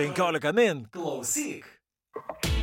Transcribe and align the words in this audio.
15 0.00 0.52
min. 0.56 0.86
Klausyk. 0.96 1.66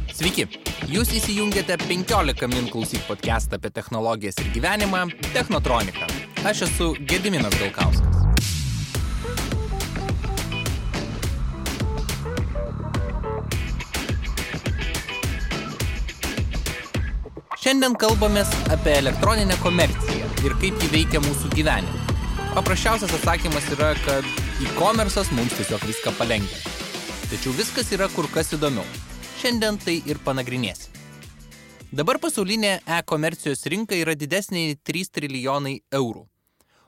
Sveiki, 0.09 0.47
jūs 0.89 1.11
įsijungėte 1.13 1.75
15 1.83 2.47
min 2.49 2.69
klausyk 2.73 3.03
podcastą 3.05 3.59
apie 3.59 3.69
technologijas 3.69 4.39
ir 4.41 4.47
gyvenimą 4.55 5.03
Technotronika. 5.35 6.07
Aš 6.49 6.63
esu 6.65 6.87
Gediminas 7.05 7.53
Galkauskas. 7.59 8.23
Šiandien 17.61 17.99
kalbamės 18.01 18.49
apie 18.73 18.95
elektroninę 19.03 19.59
komerciją 19.61 20.33
ir 20.41 20.57
kaip 20.63 20.81
ji 20.81 20.89
veikia 20.95 21.21
mūsų 21.21 21.53
gyvenimą. 21.53 22.17
Paprasčiausias 22.57 23.13
atsakymas 23.19 23.69
yra, 23.77 23.93
kad 24.07 24.25
e-commerce'as 24.65 25.29
mums 25.37 25.53
tiesiog 25.61 25.85
viską 25.85 26.17
palengvina. 26.17 26.76
Tačiau 27.37 27.53
viskas 27.53 27.91
yra 27.93 28.07
kur 28.09 28.25
kas 28.33 28.47
įdomiau. 28.55 28.81
Šiandien 29.37 29.75
tai 29.77 29.93
ir 30.09 30.17
panagrinėsim. 30.25 30.95
Dabar 31.93 32.17
pasaulinė 32.17 32.71
e-komercijos 32.95 33.61
rinka 33.69 33.93
yra 33.93 34.15
didesnė 34.17 34.63
nei 34.63 34.77
3 34.89 35.11
trilijonai 35.13 35.75
eurų. 35.99 36.23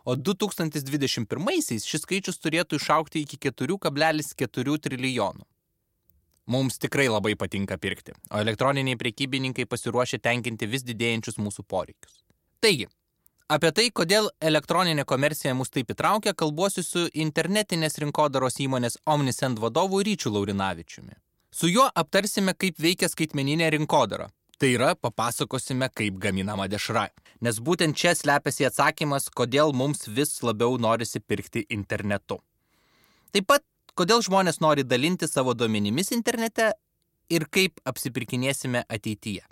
O 0.10 0.16
2021-aisiais 0.18 1.86
šis 1.86 2.02
skaičius 2.02 2.42
turėtų 2.42 2.80
išaukti 2.82 3.22
iki 3.28 3.38
4,4 3.46 4.80
trilijonų. 4.88 5.46
Mums 6.50 6.82
tikrai 6.82 7.06
labai 7.14 7.36
patinka 7.38 7.78
pirkti, 7.78 8.18
o 8.34 8.42
elektroniniai 8.42 8.98
prekybininkai 8.98 9.70
pasiruošia 9.70 10.18
tenkinti 10.18 10.66
vis 10.66 10.82
didėjančius 10.90 11.38
mūsų 11.38 11.68
poreikius. 11.70 12.24
Taigi, 12.58 12.90
apie 13.50 13.72
tai, 13.76 13.88
kodėl 13.90 14.30
elektroninė 14.46 15.06
komercija 15.10 15.56
mus 15.58 15.72
taip 15.74 15.92
įtraukia, 15.94 16.36
kalbuosiu 16.38 16.84
su 16.86 17.06
internetinės 17.26 17.98
rinkodaros 18.04 18.60
įmonės 18.62 19.00
Omnisend 19.10 19.60
vadovu 19.62 20.04
Ryčiu 20.06 20.32
Laurinavičiumi. 20.36 21.18
Su 21.52 21.68
juo 21.68 21.88
aptarsime, 22.02 22.54
kaip 22.54 22.78
veikia 22.78 23.10
skaitmeninė 23.10 23.72
rinkodara. 23.74 24.30
Tai 24.60 24.70
yra, 24.76 24.92
papasakosime, 24.96 25.88
kaip 25.96 26.20
gaminama 26.20 26.68
dešra. 26.68 27.08
Nes 27.42 27.62
būtent 27.64 27.96
čia 27.96 28.12
slepiasi 28.16 28.68
atsakymas, 28.68 29.30
kodėl 29.32 29.72
mums 29.74 30.06
vis 30.08 30.36
labiau 30.44 30.76
norisi 30.78 31.22
pirkti 31.24 31.64
internetu. 31.72 32.42
Taip 33.32 33.48
pat 33.48 33.64
kodėl 33.96 34.22
žmonės 34.26 34.60
nori 34.60 34.84
dalinti 34.84 35.30
savo 35.32 35.56
duomenimis 35.56 36.12
internete 36.16 36.74
ir 37.32 37.48
kaip 37.48 37.80
apsipirkinėsime 37.88 38.84
ateityje. 38.90 39.48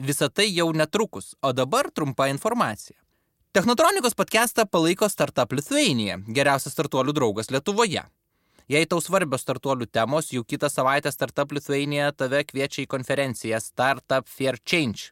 Visą 0.00 0.30
tai 0.32 0.48
jau 0.48 0.70
netrukus, 0.72 1.34
o 1.42 1.52
dabar 1.52 1.90
trumpa 1.92 2.30
informacija. 2.32 3.01
Technotronikos 3.52 4.14
podcastą 4.14 4.62
palaiko 4.66 5.08
Startup 5.12 5.50
Lithuania, 5.52 6.14
geriausias 6.24 6.72
startuolių 6.72 7.12
draugas 7.12 7.50
Lietuvoje. 7.52 8.00
Jei 8.72 8.86
tau 8.88 9.02
svarbios 9.04 9.44
startuolių 9.44 9.90
temos, 9.92 10.30
jau 10.32 10.40
kitą 10.40 10.70
savaitę 10.72 11.12
Startup 11.12 11.52
Lithuania 11.52 12.06
tave 12.16 12.40
kviečia 12.48 12.86
į 12.86 12.88
konferenciją 12.94 13.60
Startup 13.60 14.24
Fair 14.24 14.56
Change, 14.64 15.10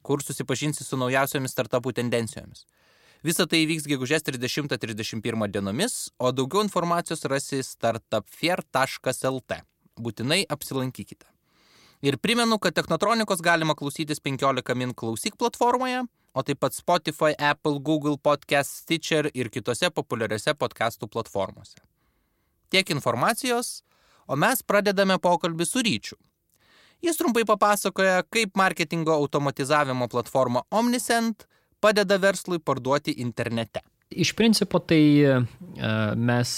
kur 0.00 0.24
susipažinsi 0.24 0.80
su 0.80 0.96
naujausiomis 0.96 1.52
startupų 1.52 1.92
tendencijomis. 2.00 2.64
Visa 3.20 3.44
tai 3.44 3.66
vyks 3.68 3.84
gegužės 3.92 4.24
30-31 4.32 5.52
dienomis, 5.52 6.08
o 6.16 6.32
daugiau 6.32 6.64
informacijos 6.64 7.28
rasi 7.28 7.60
startupfair.lt. 7.68 9.62
Būtinai 10.00 10.46
apsilankykite. 10.48 11.28
Ir 12.00 12.16
primenu, 12.16 12.56
kad 12.56 12.80
Technotronikos 12.80 13.44
galima 13.44 13.76
klausytis 13.76 14.24
15 14.24 14.72
min 14.72 14.96
klausyk 14.96 15.36
platformoje, 15.36 16.06
o 16.34 16.42
taip 16.42 16.60
pat 16.60 16.74
Spotify, 16.74 17.32
Apple, 17.38 17.78
Google 17.78 18.18
Podcast, 18.18 18.82
Stitcher 18.82 19.30
ir 19.34 19.50
kitose 19.54 19.90
populiariose 19.94 20.54
podcastų 20.58 21.08
platformose. 21.08 21.78
Tiek 22.74 22.90
informacijos, 22.90 23.82
o 24.26 24.36
mes 24.36 24.62
pradedame 24.66 25.18
pokalbį 25.22 25.66
su 25.68 25.82
ryčiu. 25.86 26.18
Jis 27.04 27.18
trumpai 27.20 27.44
papasakoja, 27.46 28.22
kaip 28.32 28.54
marketingo 28.56 29.12
automatizavimo 29.12 30.08
platforma 30.08 30.64
Omnisend 30.70 31.44
padeda 31.80 32.16
verslui 32.18 32.58
parduoti 32.58 33.18
internete. 33.20 33.84
Iš 34.10 34.32
principo 34.38 34.78
tai 34.78 35.02
e, 35.20 35.36
mes 36.16 36.50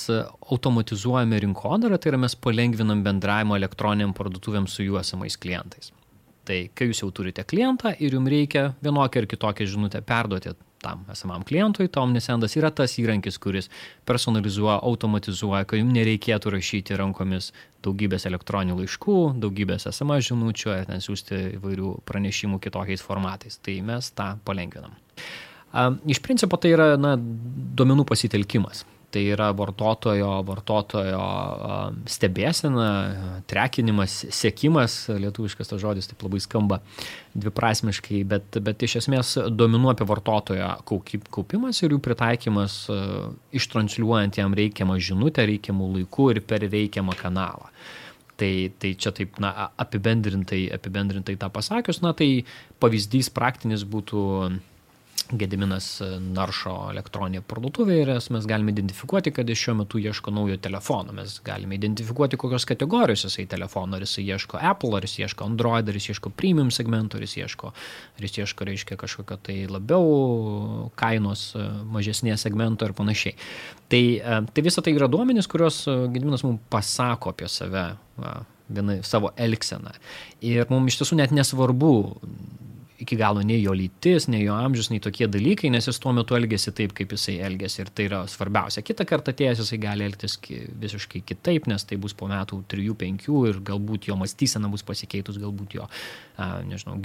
automatizuojame 0.52 1.40
rinkodarą, 1.42 1.98
tai 1.98 2.12
yra 2.12 2.20
mes 2.20 2.36
palengvinam 2.36 3.02
bendravimą 3.06 3.56
elektroniniam 3.58 4.12
parduotuvėm 4.16 4.68
su 4.70 4.86
jų 4.86 5.00
esamais 5.00 5.38
klientais. 5.40 5.92
Tai 6.46 6.60
kai 6.78 6.90
jūs 6.90 7.02
jau 7.02 7.10
turite 7.14 7.42
klientą 7.48 7.92
ir 7.98 8.14
jums 8.14 8.30
reikia 8.30 8.68
vienokią 8.84 9.24
ar 9.24 9.28
kitokią 9.30 9.66
žinutę 9.72 10.02
perduoti 10.06 10.54
tam 10.82 11.02
esamam 11.10 11.42
klientui, 11.42 11.88
to 11.90 12.02
Omnisendas 12.04 12.54
yra 12.58 12.70
tas 12.70 12.94
įrankis, 13.00 13.38
kuris 13.42 13.70
personalizuoja, 14.06 14.76
automatizuoja, 14.86 15.64
kad 15.66 15.80
jums 15.80 15.94
nereikėtų 15.96 16.52
rašyti 16.54 16.98
rankomis 17.00 17.50
daugybės 17.82 18.28
elektroninių 18.30 18.78
laiškų, 18.82 19.16
daugybės 19.42 19.88
SMS 19.90 20.28
žinučių, 20.30 20.72
ar 20.74 20.86
ten 20.90 21.02
siūsti 21.02 21.40
įvairių 21.56 21.96
pranešimų 22.06 22.60
kitokiais 22.62 23.02
formatais. 23.02 23.58
Tai 23.58 23.78
mes 23.88 24.12
tą 24.14 24.34
palengvinam. 24.46 24.94
Iš 26.06 26.22
principo 26.24 26.60
tai 26.60 26.76
yra 26.76 26.92
na, 27.00 27.16
duomenų 27.18 28.06
pasitelkimas 28.08 28.84
tai 29.16 29.22
yra 29.32 29.48
vartotojo, 29.56 30.28
vartotojo 30.44 31.20
stebėsena, 32.10 32.88
trekinimas, 33.48 34.18
sėkimas, 34.36 34.98
lietuviškas 35.22 35.72
tas 35.72 35.80
žodis 35.80 36.10
taip 36.10 36.26
labai 36.26 36.42
skamba 36.44 36.80
dviprasmiškai, 37.36 38.20
bet, 38.28 38.60
bet 38.66 38.84
iš 38.84 38.98
esmės 39.00 39.32
duomenų 39.56 39.94
apie 39.94 40.08
vartotojo 40.08 40.68
kaupimas 41.32 41.80
ir 41.80 41.96
jų 41.96 42.02
pritaikymas 42.04 42.82
ištransliuojant 43.56 44.36
jam 44.42 44.56
reikiamą 44.56 44.98
žinutę, 45.00 45.48
reikiamų 45.48 45.94
laikų 45.96 46.30
ir 46.34 46.44
per 46.44 46.68
reikiamą 46.68 47.16
kanalą. 47.16 47.72
Tai, 48.36 48.52
tai 48.76 48.92
čia 49.00 49.14
taip, 49.16 49.38
na, 49.40 49.70
apibendrintai, 49.80 50.66
apibendrintai 50.76 51.38
tą 51.40 51.48
pasakius, 51.48 52.02
na, 52.04 52.12
tai 52.12 52.44
pavyzdys 52.84 53.32
praktinis 53.32 53.86
būtų 53.88 54.24
Gediminas 55.34 55.88
naršo 56.22 56.72
elektroninė 56.92 57.40
parduotuvė 57.50 57.96
ir 57.98 58.10
mes 58.30 58.46
galime 58.46 58.70
identifikuoti, 58.70 59.32
kad 59.34 59.48
jis 59.50 59.58
šiuo 59.58 59.74
metu 59.80 59.98
ieško 59.98 60.30
naujo 60.30 60.58
telefono. 60.62 61.14
Mes 61.16 61.40
galime 61.46 61.74
identifikuoti, 61.74 62.38
kokios 62.38 62.66
kategorijos 62.68 63.24
jisai 63.26 63.48
telefono, 63.50 63.98
ar 63.98 64.06
jisai 64.06 64.22
ieško 64.28 64.60
Apple, 64.62 64.92
ar 64.94 65.08
jis 65.08 65.16
ieško 65.24 65.48
Android, 65.50 65.88
ar 65.90 65.98
jis 65.98 66.12
ieško 66.12 66.30
premium 66.30 66.70
segmento, 66.70 67.18
ar 67.18 67.26
jis 67.26 67.36
ieško, 67.42 67.72
ar 67.74 68.28
jis 68.28 68.38
ieško, 68.44 68.70
reiškia, 68.70 69.00
kažkokio 69.02 69.40
tai 69.48 69.58
labiau 69.66 70.90
kainos 71.00 71.48
mažesnės 71.90 72.46
segmento 72.46 72.86
ir 72.86 72.94
panašiai. 72.94 73.34
Tai, 73.90 74.02
tai 74.54 74.66
visa 74.66 74.82
tai 74.82 74.94
yra 74.94 75.10
duomenys, 75.10 75.50
kuriuos 75.50 75.82
Gediminas 76.14 76.46
mums 76.46 76.62
pasako 76.70 77.34
apie 77.34 77.50
save, 77.50 77.88
vieną 78.70 79.00
savo 79.06 79.34
elgseną. 79.36 79.94
Ir 80.46 80.70
mums 80.70 80.94
iš 80.94 81.02
tiesų 81.02 81.18
net 81.18 81.34
nesvarbu 81.34 81.96
iki 83.02 83.16
galo 83.18 83.42
nei 83.44 83.58
jo 83.60 83.74
lytis, 83.76 84.26
nei 84.32 84.44
jo 84.44 84.54
amžius, 84.56 84.88
nei 84.92 85.00
tokie 85.02 85.28
dalykai, 85.30 85.68
nes 85.72 85.88
jis 85.88 85.98
tuo 86.00 86.12
metu 86.16 86.36
elgėsi 86.38 86.72
taip, 86.76 86.94
kaip 86.96 87.12
jisai 87.12 87.36
elgėsi 87.46 87.82
ir 87.82 87.90
tai 87.92 88.06
yra 88.08 88.22
svarbiausia. 88.30 88.84
Kita 88.86 89.06
kartą 89.08 89.34
atėjęs 89.34 89.60
jisai 89.62 89.78
gali 89.82 90.06
elgtis 90.06 90.38
visiškai 90.82 91.22
kitaip, 91.28 91.68
nes 91.70 91.84
tai 91.88 91.98
bus 92.00 92.16
po 92.16 92.28
metų 92.30 92.62
3-5 92.72 93.28
ir 93.50 93.60
galbūt 93.70 94.08
jo 94.10 94.16
mąstysena 94.20 94.70
bus 94.72 94.84
pasikeitus, 94.86 95.40
galbūt 95.42 95.76
jo, 95.78 95.88
nežinau, 96.70 96.96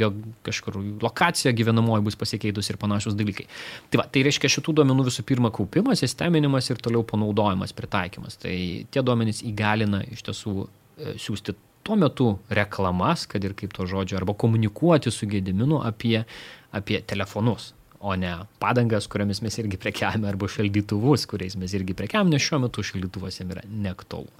kažkur 0.47 0.79
lokacija 1.03 1.53
gyvenamoji 1.55 2.07
bus 2.07 2.19
pasikeitus 2.19 2.71
ir 2.71 2.79
panašus 2.81 3.17
dalykai. 3.19 3.47
Tai, 3.89 4.03
va, 4.03 4.07
tai 4.11 4.23
reiškia 4.27 4.51
šitų 4.57 4.77
duomenų 4.79 5.09
visų 5.09 5.25
pirma 5.27 5.51
kaupimas, 5.53 6.03
sisteminimas 6.03 6.71
ir 6.71 6.79
toliau 6.83 7.03
panaudojimas, 7.07 7.75
pritaikymas. 7.75 8.39
Tai 8.41 8.55
tie 8.91 9.03
duomenys 9.03 9.43
įgalina 9.47 10.03
iš 10.11 10.23
tiesų 10.29 10.55
e, 10.61 11.17
siūsti 11.21 11.57
tuo 11.83 11.95
metu 11.95 12.37
reklamas, 12.49 13.25
kad 13.29 13.43
ir 13.43 13.55
kaip 13.57 13.73
to 13.75 13.85
žodžio, 13.89 14.17
arba 14.19 14.33
komunikuoti 14.33 15.11
su 15.11 15.27
Gediminu 15.29 15.81
apie, 15.85 16.23
apie 16.71 17.01
telefonus, 17.07 17.71
o 17.99 18.15
ne 18.15 18.33
padangas, 18.61 19.07
kuriamis 19.11 19.41
mes 19.45 19.57
irgi 19.61 19.79
prekiavame, 19.81 20.29
arba 20.29 20.49
šaldytuvus, 20.49 21.27
kuriais 21.29 21.57
mes 21.61 21.73
irgi 21.77 21.97
prekiavame, 21.97 22.33
nes 22.33 22.45
šiuo 22.45 22.61
metu 22.65 22.85
šaldytuvas 22.85 23.41
jam 23.41 23.51
yra 23.53 23.65
neaktualu. 23.67 24.31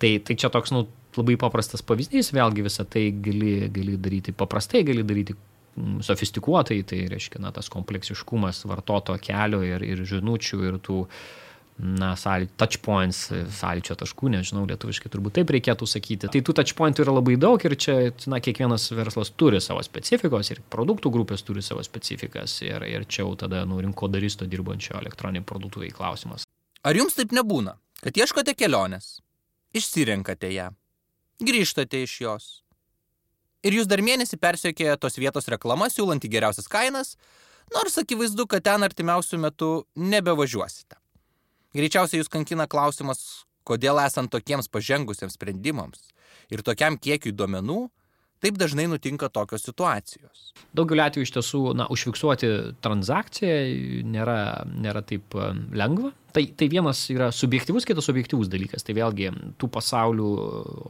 Tai, 0.00 0.14
tai 0.24 0.36
čia 0.40 0.48
toks 0.52 0.72
nu, 0.72 0.86
labai 1.18 1.36
paprastas 1.40 1.84
pavyzdys, 1.86 2.32
vėlgi 2.34 2.64
visą 2.64 2.86
tai 2.88 3.10
gali, 3.12 3.68
gali 3.74 3.98
daryti 4.00 4.32
paprastai, 4.32 4.80
gali 4.88 5.04
daryti 5.04 5.36
mm, 5.36 6.00
sofistikuotai, 6.06 6.80
tai 6.88 7.04
reiškia 7.12 7.42
na, 7.44 7.52
tas 7.54 7.68
kompleksiškumas 7.72 8.64
vartoto 8.70 9.18
kelio 9.22 9.60
ir, 9.66 9.84
ir 9.84 10.02
žinučių 10.08 10.62
ir 10.70 10.80
tų 10.86 11.02
uh, 11.04 11.22
na, 11.82 12.12
sąly, 12.16 12.48
touch 12.60 12.78
points, 12.84 13.22
sąlyčio 13.60 13.96
taškų, 13.98 14.30
nežinau, 14.36 14.66
lietuviškai 14.68 15.10
turbūt 15.12 15.38
taip 15.40 15.52
reikėtų 15.54 15.88
sakyti. 15.88 16.30
Tai 16.32 16.42
tų 16.44 16.54
touch 16.60 16.74
pointų 16.78 17.04
yra 17.06 17.16
labai 17.16 17.36
daug 17.40 17.64
ir 17.64 17.76
čia, 17.80 17.96
na, 18.30 18.40
kiekvienas 18.44 18.90
verslas 18.92 19.32
turi 19.32 19.62
savo 19.64 19.82
specifikos 19.86 20.52
ir 20.52 20.62
produktų 20.72 21.12
grupės 21.16 21.44
turi 21.46 21.64
savo 21.64 21.84
specifikas 21.86 22.60
ir, 22.66 22.84
ir 22.86 23.06
čia 23.08 23.24
jau 23.24 23.34
tada, 23.40 23.64
nu, 23.68 23.80
rinkodaristo 23.82 24.48
dirbančio 24.50 24.98
elektroniniai 25.00 25.46
parduotuvai 25.46 25.92
klausimas. 25.94 26.46
Ar 26.84 26.96
jums 26.96 27.16
taip 27.18 27.32
nebūna, 27.36 27.76
kad 28.04 28.16
ieškote 28.16 28.54
kelionės, 28.56 29.18
išsirenkate 29.76 30.52
ją, 30.54 30.70
grįžtate 31.40 32.04
iš 32.04 32.20
jos 32.24 32.50
ir 33.64 33.76
jūs 33.76 33.88
dar 33.88 34.02
mėnesį 34.04 34.38
persiekėja 34.40 34.98
tos 35.00 35.18
vietos 35.20 35.48
reklama 35.52 35.90
siūlanti 35.92 36.30
geriausias 36.32 36.68
kainas, 36.70 37.16
nors 37.74 37.98
akivaizdu, 38.00 38.46
kad 38.50 38.64
ten 38.66 38.86
artimiausių 38.86 39.40
metų 39.44 39.70
nebevažiuosite. 39.96 40.99
Greičiausiai 41.76 42.22
jūs 42.22 42.32
kankina 42.32 42.66
klausimas, 42.70 43.44
kodėl 43.68 44.00
esant 44.02 44.32
tokiems 44.32 44.70
pažengusiems 44.72 45.36
sprendimams 45.38 46.08
ir 46.50 46.64
tokiam 46.66 46.96
kiekiui 46.98 47.34
duomenų, 47.36 47.84
Taip 48.40 48.56
dažnai 48.56 48.86
nutinka 48.88 49.28
tokios 49.28 49.66
situacijos. 49.66 50.52
Daugeliu 50.72 51.04
atveju 51.04 51.26
iš 51.26 51.32
tiesų, 51.34 51.58
na, 51.76 51.84
užfiksuoti 51.92 52.48
transakciją 52.80 53.58
nėra, 54.08 54.36
nėra 54.72 55.02
taip 55.04 55.36
e, 55.36 55.50
lengva. 55.76 56.14
Tai, 56.32 56.44
tai 56.56 56.70
vienas 56.72 57.02
yra 57.12 57.28
subjektivus, 57.36 57.84
kitas 57.88 58.08
objektivus 58.08 58.48
dalykas. 58.48 58.86
Tai 58.86 58.96
vėlgi 58.96 59.28
tų 59.60 59.68
pasaulių 59.74 60.30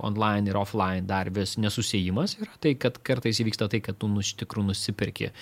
online 0.07 0.53
ir 0.53 0.61
offline 0.61 1.03
dar 1.11 1.33
vis 1.35 1.57
nesusijimas 1.59 2.37
yra 2.39 2.55
tai, 2.63 2.77
kad 2.79 3.03
kartais 3.03 3.43
įvyksta 3.43 3.67
tai, 3.73 3.83
kad 3.83 3.99
tu 3.99 4.13
iš 4.23 4.37
tikrųjų 4.45 4.71
nusipirki 4.71 5.33
e, 5.33 5.35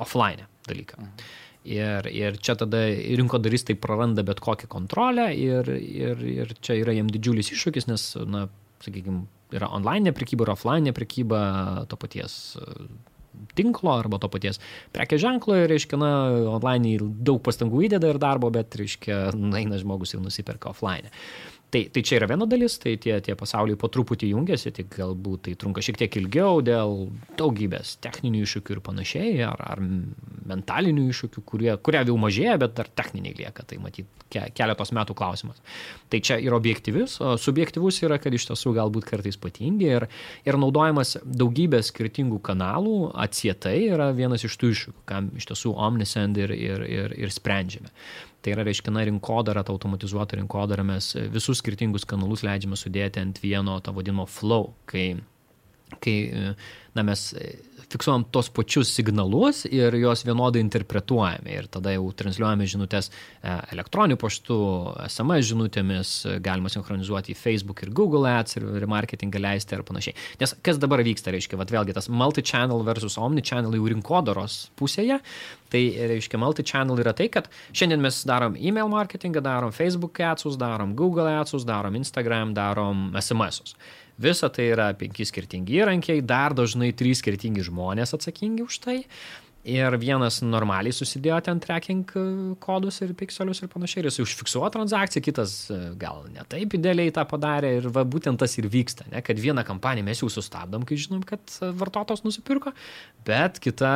offline 0.00 0.48
dalyką. 0.70 0.96
Mhm. 1.04 1.30
Ir, 1.60 2.06
ir 2.08 2.38
čia 2.40 2.54
tada 2.56 2.86
rinkodaristai 2.88 3.76
praranda 3.76 4.24
bet 4.24 4.40
kokią 4.40 4.68
kontrolę 4.72 5.26
ir, 5.36 5.68
ir, 5.68 6.22
ir 6.24 6.54
čia 6.64 6.78
yra 6.80 6.94
jiem 6.96 7.10
didžiulis 7.12 7.52
iššūkis, 7.52 7.86
nes, 7.90 8.04
na, 8.24 8.46
sakykime, 8.80 9.26
yra 9.52 9.68
online 9.76 10.14
prekyba 10.16 10.46
ir 10.46 10.54
offline 10.54 10.94
prekyba 10.96 11.42
to 11.90 11.98
paties 12.00 12.56
e, 12.56 12.88
tinklo 13.58 13.92
arba 13.92 14.16
to 14.22 14.30
paties 14.32 14.56
prekės 14.94 15.20
ženklo 15.20 15.58
ir, 15.60 15.68
reiškia, 15.74 16.00
na, 16.00 16.10
online 16.56 16.96
daug 17.28 17.42
pastangų 17.44 17.84
įdeda 17.90 18.14
ir 18.14 18.22
darbo, 18.22 18.48
bet, 18.54 18.80
reiškia, 18.80 19.26
eina 19.60 19.80
žmogus 19.82 20.16
ir 20.16 20.24
nusiperka 20.24 20.72
offline. 20.72 21.12
Tai, 21.70 21.84
tai 21.94 22.02
čia 22.02 22.16
yra 22.18 22.26
viena 22.26 22.48
dalis, 22.50 22.80
tai 22.82 22.96
tie, 22.98 23.12
tie 23.22 23.36
pasauliai 23.38 23.78
po 23.78 23.86
truputį 23.92 24.32
jungiasi, 24.32 24.72
tik 24.74 24.88
galbūt 24.96 25.44
tai 25.46 25.52
trunka 25.58 25.82
šiek 25.84 26.00
tiek 26.00 26.16
ilgiau 26.18 26.58
dėl 26.66 27.04
daugybės 27.38 27.92
techninių 28.02 28.40
iššūkių 28.42 28.74
ir 28.74 28.80
panašiai, 28.88 29.36
ar, 29.46 29.62
ar 29.76 29.82
mentalinių 30.50 31.04
iššūkių, 31.12 31.44
kurie, 31.46 31.70
kurie 31.78 32.00
jau 32.08 32.16
mažėja, 32.18 32.56
bet 32.58 32.74
dar 32.80 32.90
techniniai 32.98 33.36
lieka, 33.38 33.62
tai 33.70 33.78
matyt 33.82 34.08
ke, 34.34 34.42
keletos 34.56 34.90
metų 34.96 35.14
klausimas. 35.18 35.60
Tai 36.10 36.18
čia 36.26 36.40
yra 36.42 36.58
objektyvis, 36.58 37.20
o 37.22 37.36
subjektyvus 37.38 38.02
yra, 38.02 38.18
kad 38.22 38.34
iš 38.34 38.48
tiesų 38.50 38.74
galbūt 38.80 39.06
kartais 39.06 39.38
patingi 39.38 39.92
ir, 39.92 40.08
ir 40.48 40.58
naudojamas 40.58 41.20
daugybės 41.22 41.92
skirtingų 41.94 42.40
kanalų 42.50 43.12
atsietai 43.14 43.76
yra 43.92 44.10
vienas 44.16 44.42
iš 44.48 44.58
tų 44.58 44.72
iššūkių, 44.74 45.06
kam 45.06 45.30
iš 45.38 45.52
tiesų 45.52 45.76
Omnisend 45.78 46.42
ir, 46.42 46.50
ir, 46.56 46.82
ir, 46.88 47.14
ir 47.14 47.30
sprendžiame. 47.34 47.94
Tai 48.40 48.54
yra, 48.54 48.64
reiškia, 48.64 48.92
na, 48.94 49.04
rinkodara, 49.04 49.64
ta 49.66 49.74
automatizuota 49.74 50.38
rinkodara, 50.38 50.84
mes 50.86 51.12
visus 51.32 51.60
skirtingus 51.60 52.06
kanalus 52.08 52.44
leidžiame 52.46 52.78
sudėti 52.78 53.20
ant 53.20 53.40
vieno, 53.42 53.76
to 53.84 53.92
vadinamo 53.92 54.24
flow, 54.30 54.70
kai, 54.88 55.10
kai 56.00 56.16
na, 56.96 57.04
mes 57.04 57.26
fiksuojam 57.90 58.24
tos 58.32 58.50
pačius 58.54 58.92
signalus 58.94 59.64
ir 59.68 59.94
juos 59.98 60.22
vienodai 60.26 60.62
interpretuojame. 60.62 61.54
Ir 61.58 61.68
tada 61.72 61.94
jau 61.94 62.06
transliuojame 62.16 62.68
žinutės 62.70 63.10
e, 63.10 63.54
elektroniniu 63.74 64.18
paštu, 64.20 64.58
SMS 65.08 65.48
žinutėmis, 65.50 66.14
galima 66.44 66.70
sinchronizuoti 66.72 67.34
į 67.34 67.38
Facebook 67.38 67.82
ir 67.84 67.94
Google 67.96 68.30
Ads 68.30 68.58
ir 68.58 68.66
remarketingą 68.84 69.42
leisti 69.42 69.76
ir 69.76 69.84
panašiai. 69.86 70.16
Nes 70.42 70.54
kas 70.66 70.80
dabar 70.82 71.02
vyksta, 71.06 71.34
reiškia, 71.34 71.58
vat, 71.60 71.72
vėlgi 71.74 71.96
tas 71.96 72.10
multi-channel 72.12 72.84
versus 72.86 73.18
omni-channel 73.20 73.74
jau 73.78 73.88
rinkodaros 73.94 74.60
pusėje. 74.78 75.20
Tai 75.70 75.82
reiškia, 76.10 76.38
multi-channel 76.42 76.98
yra 77.02 77.14
tai, 77.16 77.28
kad 77.32 77.46
šiandien 77.70 78.02
mes 78.02 78.22
darom 78.26 78.56
email 78.58 78.90
marketingą, 78.90 79.42
darom 79.44 79.74
Facebook 79.74 80.18
adsus, 80.26 80.58
darom 80.58 80.96
Google 80.98 81.30
adsus, 81.38 81.66
darom 81.66 81.98
Instagram, 81.98 82.54
darom 82.58 83.10
SMS-us. 83.18 83.76
Visa 84.20 84.50
tai 84.52 84.70
yra 84.74 84.90
penki 85.00 85.24
skirtingi 85.24 85.78
įrankiai, 85.80 86.20
dar 86.20 86.52
dažnai 86.56 86.90
trys 86.96 87.22
skirtingi 87.22 87.64
žmonės 87.70 88.12
atsakingi 88.18 88.66
už 88.66 88.82
tai. 88.84 88.98
Ir 89.60 89.92
vienas 90.00 90.38
normaliai 90.40 90.92
susidėjo 90.96 91.36
ten 91.44 91.58
tracking 91.60 92.08
e, 92.16 92.20
kodus 92.64 93.02
ir 93.04 93.10
pikselius 93.12 93.60
ir 93.60 93.68
panašiai, 93.68 94.00
ir 94.00 94.08
jis 94.08 94.22
užfiksuoja 94.24 94.70
transakciją, 94.72 95.20
kitas 95.26 95.52
e, 95.68 95.76
gal 96.00 96.22
ne 96.32 96.46
taip 96.48 96.78
idealiai 96.78 97.12
tą 97.12 97.26
padarė 97.28 97.74
ir 97.76 97.90
va, 97.92 98.06
būtent 98.08 98.40
tas 98.40 98.56
ir 98.56 98.70
vyksta, 98.72 99.04
ne? 99.12 99.20
kad 99.20 99.36
vieną 99.36 99.66
kampaniją 99.68 100.06
mes 100.06 100.24
jau 100.24 100.30
sustabdom, 100.32 100.88
kai 100.88 100.96
žinom, 101.04 101.20
kad 101.28 101.44
e, 101.60 101.68
vartotojas 101.76 102.24
nusipirko, 102.24 102.72
bet 103.28 103.60
kita 103.60 103.90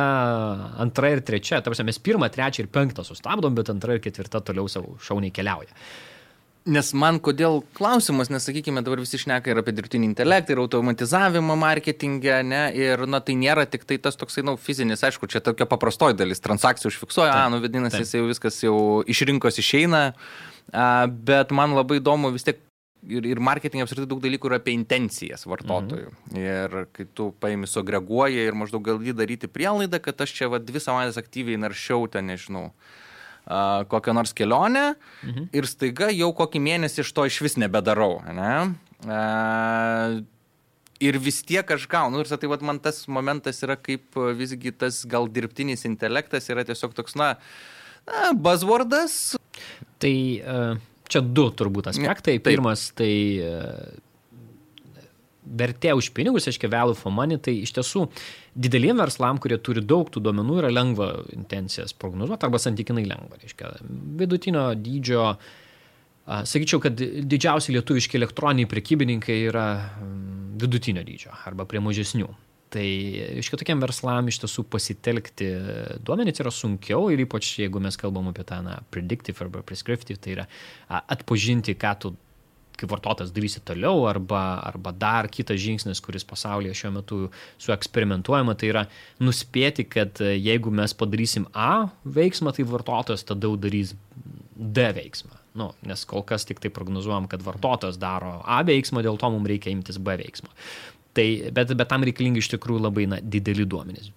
antra 0.85 1.15
ir 1.15 1.25
trečia, 1.25 1.63
tarsi 1.65 1.85
mes 1.87 1.97
pirmą, 1.97 2.29
trečią 2.29 2.67
ir 2.67 2.69
penktą 2.69 3.01
sustabdom, 3.07 3.57
bet 3.57 3.73
antra 3.73 3.97
ir 3.97 4.05
ketvirta 4.05 4.45
toliau 4.45 4.69
savo 4.69 4.99
šauniai 5.01 5.33
keliauja. 5.33 5.73
Nes 6.65 6.87
man 6.97 7.19
kodėl 7.21 7.59
klausimas, 7.77 8.31
nes 8.33 8.41
sakykime, 8.47 8.81
dabar 8.81 8.97
visi 9.03 9.19
šneka 9.21 9.51
ir 9.51 9.59
apie 9.61 9.73
dirbtinį 9.77 10.07
intelektą, 10.09 10.55
ir 10.55 10.61
automatizavimą 10.63 11.53
marketingę, 11.61 12.39
ne, 12.41 12.61
ir, 12.73 13.03
na, 13.05 13.19
tai 13.21 13.35
nėra 13.37 13.67
tik 13.69 13.85
tai 13.85 13.99
tas 14.01 14.17
toksai, 14.17 14.41
na, 14.41 14.55
nu, 14.55 14.61
fizinis, 14.61 15.03
aišku, 15.05 15.29
čia 15.29 15.43
tokia 15.45 15.67
paprastoji 15.69 16.17
dalis, 16.17 16.41
transakcijų 16.41 16.89
užfiksuoja, 16.89 17.35
a, 17.37 17.51
nu, 17.53 17.61
vadinasi, 17.61 18.01
jis 18.01 18.15
jau 18.17 18.25
viskas 18.31 18.57
jau 18.65 18.77
iš 19.05 19.21
rinkos 19.29 19.61
išeina, 19.61 20.07
a, 20.73 20.87
bet 21.05 21.53
man 21.53 21.77
labai 21.77 22.01
įdomu 22.01 22.33
vis 22.33 22.49
tiek 22.49 22.65
ir, 23.05 23.29
ir 23.29 23.41
marketinge 23.43 23.85
apskritai 23.85 24.09
daug 24.09 24.21
dalykų 24.23 24.49
yra 24.49 24.59
apie 24.61 24.73
intencijas 24.75 25.45
vartotojų. 25.49 26.11
Mhm. 26.31 26.41
Ir 26.41 26.77
kai 26.95 27.07
tu 27.13 27.29
paimi 27.41 27.69
suagreguoji 27.69 28.45
ir 28.45 28.57
maždaug 28.57 28.85
gali 28.85 29.15
daryti 29.15 29.49
prielaidą, 29.51 30.01
kad 30.03 30.25
aš 30.25 30.33
čia 30.37 30.49
va, 30.51 30.61
dvi 30.61 30.81
savaitės 30.81 31.19
aktyviai 31.21 31.61
naršiau 31.61 32.09
ten, 32.11 32.29
nežinau, 32.33 32.71
kokią 33.45 34.13
nors 34.17 34.33
kelionę 34.33 34.95
mhm. 35.23 35.49
ir 35.53 35.67
staiga 35.69 36.09
jau 36.13 36.31
kokį 36.33 36.61
mėnesį 36.65 37.03
iš 37.03 37.11
to 37.13 37.27
iš 37.29 37.41
vis 37.45 37.57
nebedarau. 37.61 38.17
Ne? 38.33 38.53
A, 39.05 39.19
ir 41.03 41.19
vis 41.21 41.41
tiek 41.45 41.69
aš 41.75 41.87
gaunu. 41.91 42.23
Ir 42.23 42.31
tai 42.31 42.49
vat, 42.51 42.63
man 42.65 42.79
tas 42.83 43.05
momentas 43.11 43.61
yra 43.65 43.77
kaip 43.79 44.17
visgi 44.37 44.73
tas 44.73 45.03
gal 45.09 45.29
dirbtinis 45.31 45.85
intelektas 45.89 46.49
yra 46.53 46.65
tiesiog 46.67 46.95
toks, 46.97 47.17
na, 47.19 47.35
na 48.07 48.31
buzzwordas. 48.33 49.35
Tai 50.01 50.15
uh, 50.41 50.81
čia 51.11 51.21
du 51.21 51.49
turbūt 51.51 51.91
aspektai. 51.91 52.39
Pirmas, 52.43 52.89
tai 52.97 53.13
uh, 53.43 54.04
vertė 55.45 55.93
už 55.97 56.11
pinigus, 56.15 56.47
aiškiai 56.49 56.71
value 56.71 56.97
for 56.97 57.13
money, 57.13 57.37
tai 57.41 57.55
iš 57.63 57.75
tiesų 57.77 58.05
dideliem 58.55 58.99
verslam, 59.01 59.39
kurie 59.41 59.59
turi 59.61 59.83
daug 59.85 60.09
tų 60.11 60.23
duomenų, 60.25 60.59
yra 60.63 60.71
lengva 60.73 61.11
intencijas 61.35 61.93
prognozuoti 61.97 62.47
arba 62.47 62.61
santykinai 62.61 63.05
lengva. 63.07 63.39
Reiškia, 63.41 63.75
vidutinio 64.21 64.65
dydžio, 64.79 65.27
sakyčiau, 66.25 66.81
kad 66.83 66.97
didžiausi 67.01 67.75
lietuviški 67.75 68.19
elektroniniai 68.21 68.71
prekybininkai 68.71 69.37
yra 69.51 69.67
mm, 69.99 70.57
vidutinio 70.63 71.05
dydžio 71.05 71.35
arba 71.45 71.67
prie 71.69 71.83
mažesnių. 71.83 72.31
Tai 72.75 72.85
iškia 73.39 73.59
tokiam 73.61 73.79
verslam 73.79 74.27
iš 74.27 74.41
tiesų 74.41 74.65
pasitelkti 74.73 75.47
duomenys 76.03 76.41
yra 76.41 76.51
sunkiau 76.51 77.11
ir 77.13 77.21
ypač 77.23 77.53
jeigu 77.61 77.79
mes 77.79 77.95
kalbam 77.99 78.31
apie 78.31 78.43
tą 78.47 78.57
na, 78.65 78.79
predictive 78.91 79.45
arba 79.45 79.61
prescriptive, 79.63 80.17
tai 80.19 80.33
yra 80.33 80.47
atpažinti, 80.89 81.77
ką 81.79 81.93
tu 82.01 82.11
kaip 82.79 82.91
vartotojas 82.91 83.33
darysi 83.35 83.61
toliau, 83.65 84.05
arba, 84.09 84.41
arba 84.65 84.93
dar 84.95 85.29
kitas 85.31 85.59
žingsnis, 85.61 86.01
kuris 86.03 86.25
pasaulyje 86.27 86.75
šiuo 86.77 86.91
metu 86.97 87.19
su 87.61 87.73
eksperimentuojama, 87.75 88.55
tai 88.59 88.71
yra 88.73 88.83
nuspėti, 89.23 89.87
kad 89.89 90.21
e, 90.23 90.35
jeigu 90.35 90.73
mes 90.75 90.95
padarysim 90.97 91.47
A 91.53 91.87
veiksmą, 92.17 92.55
tai 92.55 92.67
vartotojas 92.69 93.25
tada 93.27 93.53
darys 93.61 93.95
D 94.55 94.89
veiksmą. 94.97 95.39
Nu, 95.55 95.69
nes 95.87 96.03
kol 96.07 96.25
kas 96.27 96.43
tik 96.47 96.59
tai 96.63 96.71
prognozuojam, 96.73 97.29
kad 97.31 97.43
vartotojas 97.45 97.99
daro 98.01 98.41
A 98.43 98.59
veiksmą, 98.67 99.05
dėl 99.05 99.19
to 99.21 99.31
mums 99.31 99.51
reikia 99.51 99.71
imtis 99.71 100.01
B 100.01 100.17
veiksmą. 100.19 100.51
Tai, 101.15 101.27
bet, 101.55 101.71
bet 101.79 101.87
tam 101.87 102.03
reikalingi 102.03 102.43
iš 102.43 102.51
tikrųjų 102.57 102.83
labai 102.89 103.07
na, 103.07 103.23
dideli 103.23 103.63
duomenys 103.63 104.11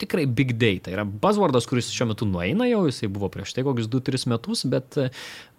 tikrai 0.00 0.26
big 0.26 0.54
data. 0.60 0.92
Yra 0.94 1.04
buzzwordas, 1.04 1.68
kuris 1.70 1.90
šiuo 1.94 2.10
metu 2.12 2.28
nueina 2.28 2.68
jau, 2.70 2.84
jisai 2.88 3.10
buvo 3.12 3.30
prieš 3.32 3.54
tai 3.56 3.64
kokius 3.66 3.90
2-3 3.92 4.28
metus, 4.32 4.64
bet, 4.70 4.98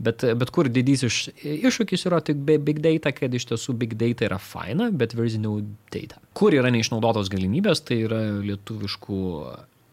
bet, 0.02 0.26
bet 0.42 0.54
kur 0.56 0.70
didysis 0.72 1.30
iššūkis 1.44 2.08
yra 2.10 2.22
tik 2.26 2.42
big 2.46 2.82
data, 2.84 3.14
kad 3.16 3.34
iš 3.34 3.50
tiesų 3.52 3.78
big 3.86 3.96
data 4.00 4.28
yra 4.30 4.42
faina, 4.42 4.90
bet 4.92 5.16
there 5.16 5.28
is 5.28 5.40
no 5.42 5.60
data. 5.94 6.20
Kur 6.38 6.56
yra 6.56 6.74
neišnaudotos 6.74 7.32
galimybės, 7.34 7.86
tai 7.88 8.04
yra 8.08 8.22
lietuviškų 8.44 9.22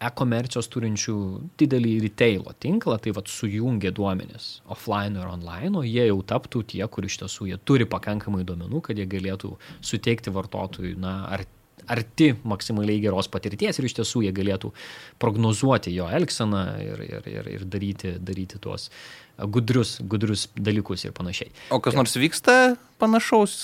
e-komercijos 0.03 0.69
turinčių 0.73 1.17
didelį 1.61 1.93
retailo 2.07 2.55
tinklą, 2.63 2.99
tai 3.03 3.15
vad 3.15 3.31
sujungia 3.31 3.93
duomenis 3.95 4.61
offline 4.73 5.21
ir 5.21 5.31
online, 5.31 5.73
o 5.79 5.85
jie 5.87 6.09
jau 6.09 6.19
taptų 6.27 6.65
tie, 6.75 6.83
kur 6.91 7.07
iš 7.07 7.21
tiesų 7.23 7.53
jie 7.53 7.59
turi 7.63 7.87
pakankamai 7.91 8.43
duomenų, 8.49 8.83
kad 8.89 8.99
jie 8.99 9.07
galėtų 9.11 9.55
suteikti 9.79 10.35
vartotojui, 10.35 10.97
na, 11.01 11.21
ar 11.31 11.47
arti 11.91 12.33
maksimaliai 12.49 13.01
geros 13.03 13.31
patirties 13.33 13.79
ir 13.79 13.89
iš 13.89 13.99
tiesų 14.01 14.27
jie 14.27 14.33
galėtų 14.37 14.73
prognozuoti 15.23 15.95
jo 15.95 16.07
elgseną 16.13 16.63
ir, 16.85 17.05
ir, 17.09 17.29
ir, 17.33 17.51
ir 17.57 17.67
daryti, 17.69 18.17
daryti 18.23 18.61
tuos 18.63 18.91
gudrius, 19.39 19.97
gudrius 20.01 20.47
dalykus 20.57 21.07
ir 21.07 21.15
panašiai. 21.17 21.51
O 21.73 21.81
kas 21.83 21.97
nors 21.97 22.15
vyksta 22.19 22.77
panašaus, 23.03 23.55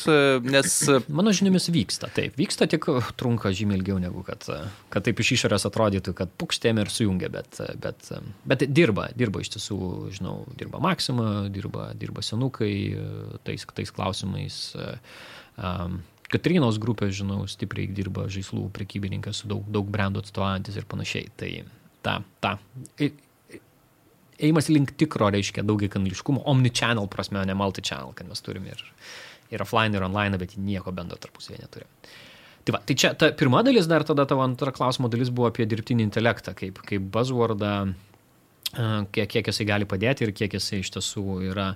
nes... 0.43 0.75
Mano 1.13 1.33
žiniomis 1.37 1.69
vyksta, 1.75 2.11
taip, 2.15 2.35
vyksta, 2.41 2.67
tik 2.71 2.89
trunka 3.21 3.53
žymiai 3.55 3.79
ilgiau 3.79 4.01
negu 4.03 4.25
kad, 4.27 4.47
kad 4.93 5.07
taip 5.07 5.23
iš 5.23 5.35
išorės 5.39 5.69
atrodytų, 5.69 6.15
kad 6.19 6.33
pukštėm 6.41 6.83
ir 6.83 6.93
sujungia, 6.93 7.31
bet, 7.33 7.61
bet, 7.85 8.13
bet 8.49 8.67
dirba, 8.73 9.09
dirba 9.19 9.45
iš 9.45 9.55
tiesų, 9.57 9.81
žinau, 10.19 10.41
dirba 10.59 10.83
Maxima, 10.83 11.47
dirba, 11.53 11.93
dirba 11.99 12.25
senukai 12.27 12.75
tais, 13.47 13.67
tais 13.77 13.95
klausimais. 13.95 14.63
Um, 15.59 16.01
Katrinos 16.29 16.77
grupė, 16.81 17.09
žinau, 17.15 17.47
stipriai 17.49 17.89
dirba 17.89 18.27
žaislų 18.29 18.67
prekybininkas 18.77 19.43
su 19.43 19.49
daug, 19.49 19.65
daug 19.73 19.89
brandų 19.89 20.21
atstovaujantis 20.25 20.77
ir 20.77 20.85
panašiai. 20.89 21.31
Tai 21.41 21.51
ta, 22.05 22.19
ta. 22.45 22.59
ėjimas 24.37 24.69
link 24.69 24.93
tikro, 25.01 25.31
reiškia, 25.33 25.65
daugiakanališkumo, 25.67 26.45
omnichannel 26.53 27.09
prasme, 27.11 27.41
ne 27.49 27.57
multichannel, 27.57 28.13
kad 28.19 28.29
mes 28.29 28.45
turime 28.45 28.75
ir, 28.75 28.85
ir 29.55 29.65
offline, 29.65 29.97
ir 29.97 30.05
online, 30.05 30.41
bet 30.41 30.59
nieko 30.61 30.93
bendro 30.95 31.17
tarpusavėje 31.23 31.65
neturime. 31.65 32.13
Tai, 32.69 32.75
va, 32.77 32.83
tai 32.85 32.99
čia 33.01 33.15
ta 33.17 33.31
pirma 33.33 33.63
dalis, 33.65 33.89
dar 33.89 34.05
tada 34.05 34.27
tavo 34.29 34.45
antra 34.45 34.75
klausimo 34.77 35.09
dalis 35.09 35.33
buvo 35.33 35.49
apie 35.49 35.65
dirbtinį 35.65 36.05
intelektą, 36.05 36.53
kaip, 36.59 36.83
kaip 36.85 37.09
buzzwordą, 37.15 37.73
kiek, 39.13 39.29
kiek 39.31 39.51
jisai 39.51 39.67
gali 39.69 39.89
padėti 39.89 40.27
ir 40.27 40.35
kiek 40.37 40.55
jisai 40.59 40.83
iš 40.83 40.93
tiesų 40.97 41.39
yra. 41.51 41.69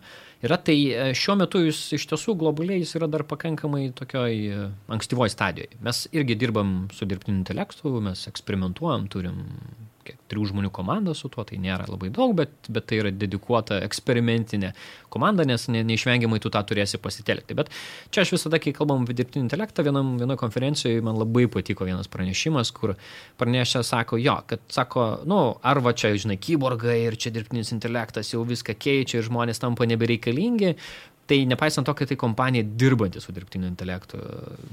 yra 0.42 0.58
tai 0.58 0.76
šiuo 1.18 1.36
metu 1.40 1.62
jis 1.64 1.80
iš 1.98 2.06
tiesų 2.10 2.36
globaliai 2.38 2.82
jis 2.82 2.96
yra 2.98 3.08
dar 3.10 3.24
pakankamai 3.28 3.90
tokioj 3.98 4.68
ankstyvoj 4.92 5.32
stadijoje. 5.34 5.78
Mes 5.80 6.04
irgi 6.12 6.38
dirbam 6.38 6.88
su 6.94 7.08
dirbtiniu 7.08 7.40
intelektu, 7.42 7.94
mes 8.00 8.26
eksperimentuojam, 8.30 9.08
turim 9.12 9.42
trijų 10.30 10.48
žmonių 10.50 10.70
komanda 10.74 11.14
su 11.16 11.30
tuo, 11.32 11.44
tai 11.48 11.58
nėra 11.62 11.86
labai 11.90 12.10
daug, 12.14 12.34
bet, 12.38 12.52
bet 12.72 12.88
tai 12.90 13.00
yra 13.02 13.12
dedikuota 13.14 13.80
eksperimentinė 13.84 14.72
komanda, 15.12 15.46
nes 15.48 15.68
ne, 15.72 15.82
neišvengiamai 15.86 16.40
tu 16.42 16.52
tą 16.52 16.62
turėsi 16.68 17.00
pasitelkti. 17.02 17.56
Bet 17.58 17.70
čia 18.14 18.24
aš 18.24 18.34
visada, 18.36 18.60
kai 18.62 18.74
kalbam 18.76 19.06
apie 19.06 19.16
dirbtinį 19.18 19.46
intelektą, 19.46 19.84
vienam, 19.86 20.14
vienoje 20.20 20.40
konferencijoje 20.42 21.04
man 21.04 21.20
labai 21.20 21.46
patiko 21.52 21.88
vienas 21.88 22.10
pranešimas, 22.12 22.72
kur 22.76 22.96
pranešė, 23.40 23.84
sako, 23.86 24.20
jo, 24.22 24.38
kad 24.50 24.64
sako, 24.72 25.06
nu, 25.28 25.42
ar 25.62 25.82
va 25.84 25.94
čia, 25.96 26.14
žinai, 26.18 26.40
kyborgai 26.42 26.98
ir 27.06 27.18
čia 27.20 27.34
dirbtinis 27.34 27.72
intelektas 27.76 28.34
jau 28.34 28.44
viską 28.48 28.76
keičia 28.78 29.20
ir 29.20 29.30
žmonės 29.30 29.62
tampa 29.62 29.88
nebereikalingi, 29.88 30.76
Tai 31.32 31.38
nepaisant 31.46 31.86
to, 31.86 31.94
kad 31.94 32.10
tai 32.10 32.16
kompanija 32.18 32.66
dirbanti 32.76 33.20
su 33.22 33.32
dirbtiniu 33.32 33.68
intelektu 33.70 34.18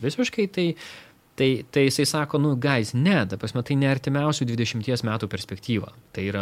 visiškai, 0.01 0.48
tai 0.50 0.65
Tai, 1.39 1.48
tai 1.72 1.86
jisai 1.86 2.03
sako, 2.10 2.39
nu, 2.43 2.50
guys, 2.60 2.91
ne, 2.91 3.22
ta 3.31 3.38
prasme, 3.39 3.62
tai 3.63 3.77
ne 3.79 3.88
artimiausių 3.88 4.48
20 4.50 5.05
metų 5.08 5.29
perspektyva. 5.31 5.93
Tai 6.12 6.25
yra 6.27 6.41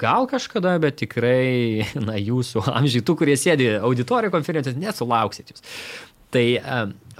gal 0.00 0.26
kažkada, 0.30 0.72
bet 0.82 0.98
tikrai, 0.98 1.84
na, 2.08 2.16
jūsų 2.18 2.64
amžiai, 2.72 3.04
tų, 3.06 3.20
kurie 3.20 3.36
sėdi 3.38 3.68
auditorijų 3.78 4.34
konferencijos, 4.34 4.80
nesulauksit 4.82 5.54
jūs. 5.54 5.62
Tai, 6.32 6.42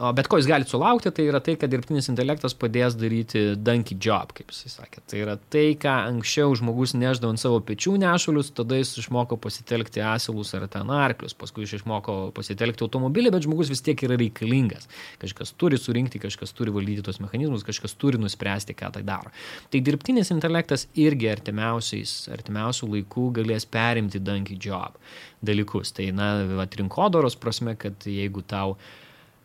o 0.01 0.11
bet 0.17 0.29
ko 0.31 0.39
jūs 0.41 0.49
galite 0.49 0.73
sulaukti, 0.73 1.11
tai 1.15 1.27
yra 1.29 1.41
tai, 1.45 1.55
kad 1.61 1.71
dirbtinis 1.73 2.09
intelektas 2.13 2.55
padės 2.59 2.95
daryti 2.99 3.43
donkey 3.59 3.99
job, 4.01 4.33
kaip 4.37 4.53
jisai 4.53 4.71
sakė. 4.73 5.03
Tai 5.11 5.21
yra 5.21 5.35
tai, 5.53 5.65
ką 5.81 5.95
anksčiau 6.11 6.55
žmogus 6.59 6.95
neždavo 6.97 7.35
ant 7.35 7.43
savo 7.43 7.59
pečių 7.67 7.97
nešulius, 8.03 8.53
tada 8.57 8.79
jis 8.81 8.95
išmoko 9.03 9.39
pasitelkti 9.43 10.05
asilus 10.07 10.55
ar 10.59 10.69
ten 10.73 10.93
arklius, 10.93 11.37
paskui 11.39 11.67
jis 11.67 11.81
išmoko 11.81 12.17
pasitelkti 12.37 12.87
automobilį, 12.87 13.35
bet 13.35 13.47
žmogus 13.49 13.73
vis 13.73 13.85
tiek 13.85 14.07
yra 14.07 14.17
reikalingas. 14.21 14.89
Kažkas 15.23 15.55
turi 15.61 15.81
surinkti, 15.81 16.23
kažkas 16.23 16.55
turi 16.57 16.75
valdyti 16.75 17.05
tos 17.07 17.21
mechanizmus, 17.23 17.67
kažkas 17.67 17.97
turi 18.01 18.21
nuspręsti, 18.23 18.77
ką 18.79 18.93
tai 18.97 19.05
daro. 19.07 19.35
Tai 19.73 19.83
dirbtinis 19.85 20.33
intelektas 20.35 20.87
irgi 20.99 21.31
artimiausių 21.33 22.91
laikų 22.97 23.29
galės 23.43 23.69
perimti 23.69 24.23
donkey 24.23 24.59
job 24.61 24.97
dalykus. 25.43 25.93
Tai, 25.97 26.09
na, 26.17 26.33
rinkodaros 26.79 27.37
prasme, 27.41 27.75
kad 27.79 28.07
jeigu 28.07 28.45
tau 28.47 28.77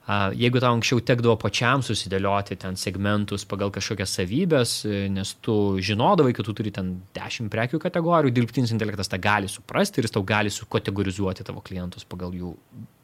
Jeigu 0.07 0.61
tau 0.63 0.71
anksčiau 0.71 1.01
tekdavo 1.03 1.35
pačiam 1.41 1.81
susidėlioti 1.83 2.55
ten 2.61 2.77
segmentus 2.79 3.43
pagal 3.49 3.73
kažkokias 3.75 4.13
savybės, 4.15 4.75
nes 5.11 5.33
tu 5.43 5.55
žinodavai, 5.83 6.31
kad 6.35 6.47
tu 6.47 6.55
turi 6.55 6.71
ten 6.71 6.93
10 7.17 7.51
prekių 7.51 7.81
kategorijų, 7.83 8.31
dirbtinis 8.37 8.71
intelektas 8.71 9.11
tą 9.11 9.19
gali 9.19 9.51
suprasti 9.51 9.99
ir 9.99 10.07
jis 10.07 10.15
tau 10.15 10.23
gali 10.27 10.53
sukategorizuoti 10.53 11.43
tavo 11.47 11.59
klientus 11.65 12.07
pagal 12.07 12.31
jų 12.31 12.53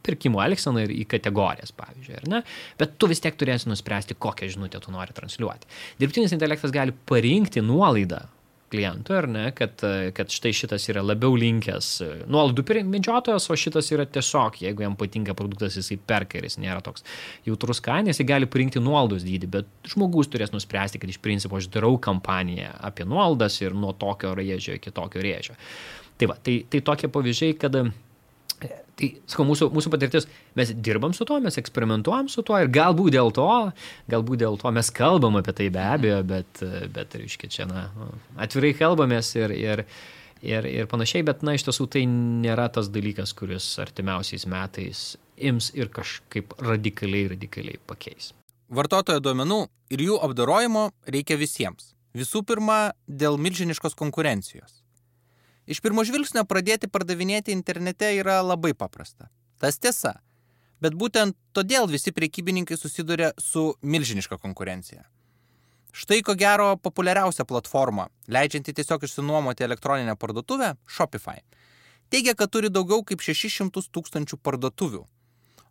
pirkimo 0.03 0.39
elgseną 0.43 0.85
ir 0.85 0.93
į 0.95 1.03
kategorijas, 1.11 1.75
pavyzdžiui, 1.75 2.15
ar 2.21 2.29
ne? 2.31 2.41
Bet 2.79 2.95
tu 2.99 3.07
vis 3.11 3.23
tiek 3.23 3.35
turėsi 3.39 3.67
nuspręsti, 3.71 4.15
kokią 4.19 4.49
žinutę 4.55 4.79
tu 4.83 4.91
nori 4.95 5.15
transliuoti. 5.15 5.67
Dirbtinis 5.99 6.35
intelektas 6.35 6.71
gali 6.75 6.95
parinkti 7.07 7.63
nuolaidą 7.63 8.23
klientui, 8.73 9.15
ar 9.21 9.27
ne, 9.29 9.45
kad, 9.55 9.79
kad 10.17 10.33
štai 10.33 10.53
šitas 10.57 10.87
yra 10.91 11.03
labiau 11.05 11.37
linkęs 11.39 11.89
nuolaidų 12.31 12.83
medžiotojas, 12.89 13.47
o 13.49 13.57
šitas 13.59 13.91
yra 13.93 14.05
tiesiog, 14.09 14.59
jeigu 14.65 14.85
jam 14.85 14.97
patinka 14.99 15.35
produktas, 15.37 15.77
jisai 15.79 15.99
perka 16.01 16.39
ir 16.39 16.49
jis 16.49 16.59
nėra 16.61 16.81
toks 16.85 17.05
jautrus 17.47 17.81
kainės, 17.83 18.21
jis 18.21 18.29
gali 18.29 18.49
parinkti 18.49 18.81
nuolaidos 18.83 19.25
dydį, 19.27 19.51
bet 19.53 19.91
žmogus 19.93 20.31
turės 20.33 20.53
nuspręsti, 20.55 21.01
kad 21.01 21.13
iš 21.13 21.21
principo 21.23 21.59
aš 21.59 21.69
darau 21.73 21.97
kampaniją 22.01 22.73
apie 22.89 23.05
nuolaidas 23.09 23.59
ir 23.61 23.77
nuo 23.77 23.93
tokio 23.93 24.33
rėžio 24.37 24.79
iki 24.79 24.93
tokio 24.95 25.21
rėžio. 25.23 25.57
Tai 26.17 26.29
va, 26.29 26.37
tai, 26.41 26.59
tai 26.69 26.81
tokie 26.85 27.09
pavyzdžiai, 27.13 27.57
kad 27.61 27.77
Tai, 28.93 29.07
sakau, 29.25 29.45
mūsų, 29.49 29.67
mūsų 29.73 29.89
patirtis, 29.89 30.27
mes 30.57 30.69
dirbam 30.85 31.15
su 31.17 31.25
tuo, 31.25 31.39
mes 31.41 31.57
eksperimentuojam 31.57 32.27
su 32.29 32.43
tuo 32.45 32.59
ir 32.61 32.69
galbūt 32.73 33.15
dėl 33.15 33.31
to, 33.33 33.47
galbūt 34.13 34.43
dėl 34.43 34.59
to 34.61 34.73
mes 34.75 34.91
kalbam 34.93 35.39
apie 35.39 35.55
tai 35.57 35.69
be 35.73 35.81
abejo, 35.81 36.19
bet, 36.29 36.61
bet 36.93 37.15
reiškia, 37.17 37.49
čia, 37.55 37.65
na, 37.69 37.87
atvirai 38.45 38.75
kalbamės 38.77 39.31
ir, 39.39 39.55
ir, 39.57 39.83
ir, 40.45 40.69
ir 40.69 40.91
panašiai, 40.91 41.25
bet, 41.25 41.41
na, 41.41 41.55
iš 41.57 41.65
tiesų 41.65 41.89
tai 41.95 42.05
nėra 42.11 42.67
tas 42.75 42.91
dalykas, 42.93 43.33
kuris 43.37 43.71
artimiausiais 43.81 44.45
metais 44.51 45.03
ims 45.41 45.71
ir 45.73 45.89
kažkaip 45.93 46.53
radikaliai, 46.61 47.31
radikaliai 47.33 47.81
pakeis. 47.89 48.29
Vartotojo 48.73 49.21
duomenų 49.25 49.63
ir 49.93 50.05
jų 50.05 50.21
apdarojimo 50.29 50.91
reikia 51.09 51.41
visiems. 51.41 51.95
Visų 52.13 52.43
pirma, 52.45 52.93
dėl 53.09 53.41
milžiniškos 53.41 53.97
konkurencijos. 53.97 54.82
Iš 55.65 55.79
pirmo 55.79 56.03
žvilgsnio 56.03 56.43
pradėti 56.43 56.89
pardavinėti 56.91 57.53
internete 57.55 58.09
yra 58.17 58.41
labai 58.43 58.73
paprasta. 58.75 59.29
Tas 59.63 59.79
tiesa. 59.79 60.17
Bet 60.83 60.95
būtent 60.99 61.37
todėl 61.55 61.87
visi 61.87 62.11
priekybininkai 62.11 62.75
susiduria 62.75 63.31
su 63.39 63.69
milžiniška 63.79 64.37
konkurencija. 64.41 65.05
Štai 65.93 66.19
ko 66.25 66.35
gero 66.35 66.73
populiariausia 66.75 67.45
platforma, 67.47 68.09
leidžianti 68.27 68.73
tiesiog 68.75 69.05
išsinuomoti 69.07 69.63
elektroninę 69.63 70.17
parduotuvę- 70.19 70.73
Shopify. 70.95 71.39
Teigia, 72.09 72.35
kad 72.35 72.51
turi 72.51 72.69
daugiau 72.69 73.03
kaip 73.03 73.21
600 73.21 73.87
tūkstančių 73.87 74.37
parduotuvių. 74.43 75.05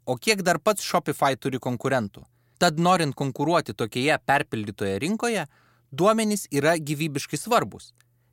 O 0.06 0.16
kiek 0.16 0.42
dar 0.42 0.58
pats 0.58 0.82
Shopify 0.82 1.36
turi 1.36 1.58
konkurentų? 1.58 2.24
Tad 2.58 2.78
norint 2.78 3.14
konkuruoti 3.14 3.74
tokioje 3.74 4.18
perpildytoje 4.26 4.98
rinkoje, 4.98 5.46
duomenys 5.92 6.46
yra 6.50 6.78
gyvybiškai 6.78 7.36
svarbus 7.38 7.92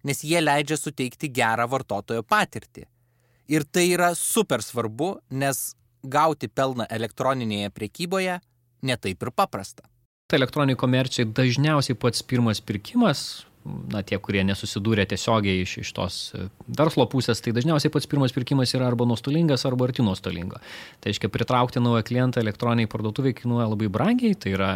nes 0.10 0.24
jie 0.26 0.42
leidžia 0.42 0.78
suteikti 0.80 1.30
gerą 1.34 1.68
vartotojo 1.70 2.26
patirtį. 2.26 2.88
Ir 3.50 3.66
tai 3.66 3.88
yra 3.94 4.12
super 4.18 4.62
svarbu, 4.66 5.16
nes 5.30 5.74
gauti 6.04 6.50
pelną 6.50 6.86
elektroninėje 6.90 7.72
priekyboje 7.76 8.40
netaip 8.86 9.26
ir 9.26 9.32
paprasta. 9.36 9.86
Elektroniniai 10.34 10.78
komercijai 10.78 11.30
dažniausiai 11.34 11.98
pats 11.98 12.22
pirmas 12.24 12.62
pirkimas 12.62 13.24
na, 13.92 14.02
tie, 14.06 14.18
kurie 14.22 14.42
nesusidūrė 14.48 15.06
tiesiogiai 15.10 15.64
iš, 15.64 15.76
iš 15.84 15.92
tos 15.96 16.18
e, 16.38 16.46
verslo 16.78 17.06
pusės, 17.12 17.42
tai 17.44 17.54
dažniausiai 17.56 17.92
pats 17.94 18.10
pirmas 18.10 18.34
pirkimas 18.36 18.74
yra 18.78 18.88
arba 18.90 19.08
nuostolingas, 19.10 19.66
arba 19.70 19.88
arti 19.90 20.06
nuostolingo. 20.06 20.62
Tai 21.00 21.12
reiškia, 21.12 21.32
pritraukti 21.34 21.84
naują 21.84 22.04
klientą 22.08 22.44
elektroniniai 22.44 22.90
parduotuviai 22.92 23.38
kainuoja 23.38 23.68
labai 23.72 23.92
brangiai, 23.94 24.38
tai 24.40 24.56
yra 24.58 24.72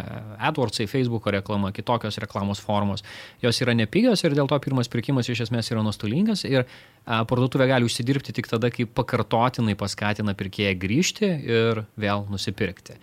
AdWordsai, 0.50 0.88
Facebook'o 0.90 1.34
reklama, 1.34 1.72
kitokios 1.74 2.18
reklamos 2.22 2.62
formos. 2.64 3.04
Jos 3.42 3.60
yra 3.64 3.74
nepigios 3.76 4.24
ir 4.24 4.36
dėl 4.36 4.50
to 4.50 4.60
pirmas 4.64 4.90
pirkimas 4.92 5.30
iš 5.32 5.46
esmės 5.48 5.72
yra 5.74 5.82
nuostolingas 5.86 6.46
ir 6.48 6.62
a, 6.64 7.22
parduotuvė 7.28 7.68
gali 7.72 7.88
užsidirbti 7.88 8.36
tik 8.36 8.50
tada, 8.50 8.72
kai 8.74 8.86
pakartotinai 8.86 9.76
paskatina 9.78 10.36
pirkėją 10.38 10.78
grįžti 10.80 11.34
ir 11.44 11.84
vėl 12.00 12.26
nusipirkti. 12.30 12.98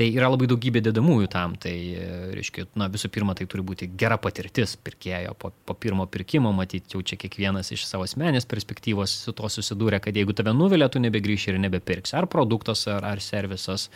Tai 0.00 0.06
yra 0.16 0.30
labai 0.32 0.46
daugybė 0.48 0.80
dedamųjų 0.86 1.28
tam. 1.28 1.58
Tai, 1.60 1.74
e, 1.76 2.04
reiškia, 2.32 2.64
na, 2.80 2.86
visų 2.88 3.10
pirma, 3.12 3.34
tai 3.36 3.44
turi 3.50 3.64
būti 3.68 3.90
gera 4.00 4.16
patirtis 4.16 4.72
pirkėjo 4.80 5.34
po, 5.36 5.50
po 5.68 5.76
pirmo 5.76 6.06
pirkimo, 6.08 6.54
matyti, 6.56 6.94
jau 6.94 7.02
čia 7.04 7.18
kiekvienas 7.20 7.68
iš 7.76 7.84
savo 7.84 8.06
asmenės 8.08 8.48
perspektyvos 8.48 9.18
su 9.26 9.36
to 9.36 9.50
susidūrė, 9.52 10.00
kad 10.00 10.16
jeigu 10.16 10.32
tave 10.32 10.56
nuvilia, 10.56 10.88
tu 10.88 11.04
nebegrįši 11.04 11.52
ir 11.52 11.60
nebepirksi. 11.66 12.16
Ar 12.16 12.30
produktas, 12.32 12.86
ar, 12.88 13.04
ar 13.12 13.20
servisas, 13.20 13.90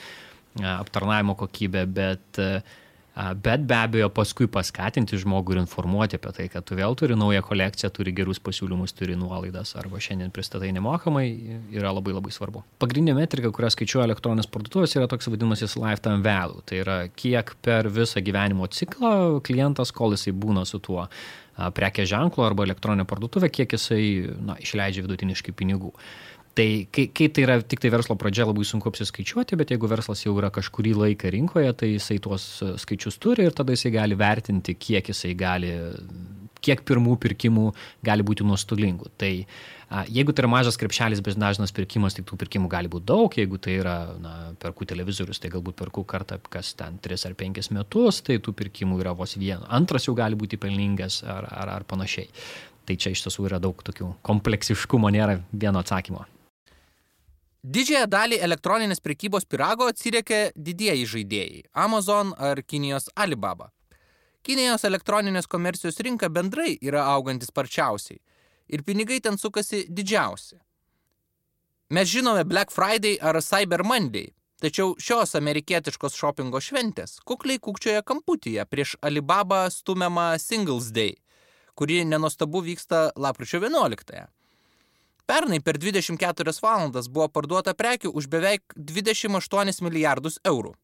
aptarnavimo 0.61 1.39
kokybė, 1.41 1.87
bet 1.89 2.43
uh, 2.43 2.77
Bet 3.15 3.63
be 3.63 3.77
abejo, 3.79 4.09
paskui 4.11 4.49
paskatinti 4.51 5.15
žmogų 5.23 5.55
ir 5.55 5.61
informuoti 5.61 6.19
apie 6.19 6.33
tai, 6.35 6.47
kad 6.51 6.65
tu 6.67 6.75
vėl 6.75 6.97
turi 6.99 7.15
naują 7.15 7.45
kolekciją, 7.47 7.93
turi 7.95 8.11
gerus 8.17 8.41
pasiūlymus, 8.43 8.95
turi 8.99 9.15
nuolaidas 9.19 9.77
arba 9.79 10.01
šiandien 10.03 10.33
pristatai 10.35 10.73
nemokamai, 10.75 11.29
yra 11.77 11.93
labai 11.95 12.17
labai 12.17 12.35
svarbu. 12.35 12.65
Pagrindinė 12.83 13.15
metrika, 13.21 13.53
kurią 13.55 13.71
skaičiuoja 13.71 14.09
elektroninės 14.09 14.51
parduotuvės, 14.51 14.97
yra 14.99 15.07
toks 15.11 15.31
vadinamasis 15.31 15.79
lifetime 15.79 16.27
value. 16.27 16.67
Tai 16.67 16.83
yra, 16.83 16.99
kiek 17.15 17.55
per 17.63 17.87
visą 17.95 18.25
gyvenimo 18.25 18.67
ciklą 18.67 19.15
klientas, 19.47 19.95
kol 19.95 20.19
jisai 20.19 20.35
būna 20.35 20.67
su 20.67 20.83
tuo 20.83 21.07
prekės 21.55 22.11
ženklu 22.11 22.43
arba 22.43 22.67
elektroninė 22.67 23.07
parduotuvė, 23.07 23.53
kiek 23.63 23.77
jisai 23.77 24.05
na, 24.43 24.59
išleidžia 24.59 25.07
vidutiniškai 25.07 25.55
pinigų. 25.55 25.95
Tai 26.55 26.87
kai, 26.95 27.09
kai 27.11 27.27
tai 27.35 27.43
yra 27.43 27.57
tik 27.67 27.81
tai 27.83 27.91
verslo 27.91 28.15
pradžia, 28.15 28.47
labai 28.47 28.63
sunku 28.67 28.87
apsiskaičiuoti, 28.87 29.57
bet 29.59 29.73
jeigu 29.75 29.89
verslas 29.91 30.23
jau 30.23 30.37
yra 30.39 30.53
kažkurį 30.55 30.93
laiką 31.01 31.33
rinkoje, 31.35 31.71
tai 31.81 31.89
jisai 31.97 32.21
tuos 32.23 32.45
e, 32.63 32.69
skaičius 32.79 33.19
turi 33.19 33.49
ir 33.49 33.55
tada 33.59 33.75
jisai 33.75 33.91
gali 33.97 34.15
vertinti, 34.19 34.77
kiek 34.79 35.09
jisai 35.11 35.33
gali, 35.35 35.73
kiek 36.63 36.85
pirmų 36.87 37.17
pirkimų 37.25 37.65
gali 38.07 38.27
būti 38.27 38.47
nuostolingų. 38.47 39.11
Tai 39.19 39.31
a, 39.43 40.05
jeigu 40.07 40.31
tai 40.31 40.45
yra 40.45 40.51
mažas 40.53 40.79
krepšelis, 40.79 41.23
bet 41.27 41.41
dažnas 41.43 41.75
pirkimas, 41.75 42.15
tai 42.15 42.23
tų 42.29 42.39
pirkimų 42.45 42.71
gali 42.71 42.93
būti 42.93 43.09
daug, 43.11 43.35
jeigu 43.35 43.59
tai 43.59 43.75
yra, 43.81 43.97
na, 44.23 44.35
perku 44.63 44.87
televizorius, 44.87 45.43
tai 45.43 45.51
galbūt 45.57 45.79
perku 45.81 46.05
kartą 46.07 46.39
kas 46.55 46.71
ten 46.79 47.01
3 47.03 47.27
ar 47.33 47.35
5 47.41 47.73
metus, 47.75 48.21
tai 48.23 48.39
tų 48.39 48.55
pirkimų 48.61 49.01
yra 49.03 49.17
vos 49.19 49.35
vienas, 49.35 49.67
antras 49.75 50.07
jau 50.07 50.15
gali 50.15 50.39
būti 50.39 50.61
pelningas 50.63 51.25
ar, 51.27 51.51
ar, 51.51 51.75
ar 51.81 51.89
panašiai. 51.91 52.31
Tai 52.85 52.95
čia 53.01 53.11
iš 53.11 53.25
tiesų 53.27 53.49
yra 53.49 53.59
daug 53.59 53.81
tokių 53.83 54.13
kompleksiškumo, 54.23 55.11
nėra 55.11 55.41
vieno 55.51 55.81
atsakymo. 55.81 56.29
Didžiąją 57.65 58.11
dalį 58.13 58.37
elektroninės 58.45 58.99
prekybos 59.01 59.47
pirago 59.49 59.87
atsiriekė 59.89 60.51
didieji 60.67 61.07
žaidėjai- 61.09 61.63
Amazon 61.85 62.35
ar 62.37 62.61
Kinijos 62.61 63.09
Alibaba. 63.17 63.71
Kinijos 64.45 64.85
elektroninės 64.85 65.49
komercijos 65.49 65.97
rinka 66.05 66.29
bendrai 66.29 66.77
yra 66.83 67.07
augantis 67.15 67.49
sparčiausiai 67.49 68.21
ir 68.69 68.83
pinigai 68.83 69.21
ten 69.23 69.39
sukasi 69.39 69.87
didžiausi. 69.89 70.61
Mes 71.89 72.09
žinome 72.09 72.45
Black 72.45 72.71
Friday 72.71 73.17
ar 73.23 73.41
Cyber 73.41 73.83
Monday, 73.83 74.35
tačiau 74.61 74.95
šios 75.01 75.35
amerikietiškos 75.35 76.21
šopingo 76.21 76.61
šventės 76.61 77.17
kukliai 77.25 77.59
kukčioje 77.59 78.03
kamputyje 78.03 78.65
prieš 78.67 78.97
Alibaba 79.01 79.71
stumiamą 79.71 80.39
Singles 80.39 80.93
Day, 80.93 81.17
kuri 81.75 82.05
nenostabu 82.05 82.61
vyksta 82.61 83.13
lapkričio 83.17 83.61
11-ąją. 83.61 84.44
Pernai 85.25 85.61
per 85.61 85.79
24 85.79 86.53
valandas 86.61 87.07
buvo 87.09 87.31
parduota 87.33 87.73
prekių 87.73 88.11
už 88.13 88.27
beveik 88.29 88.75
28 88.77 89.81
milijardus 89.87 90.37
eurų. 90.45 90.75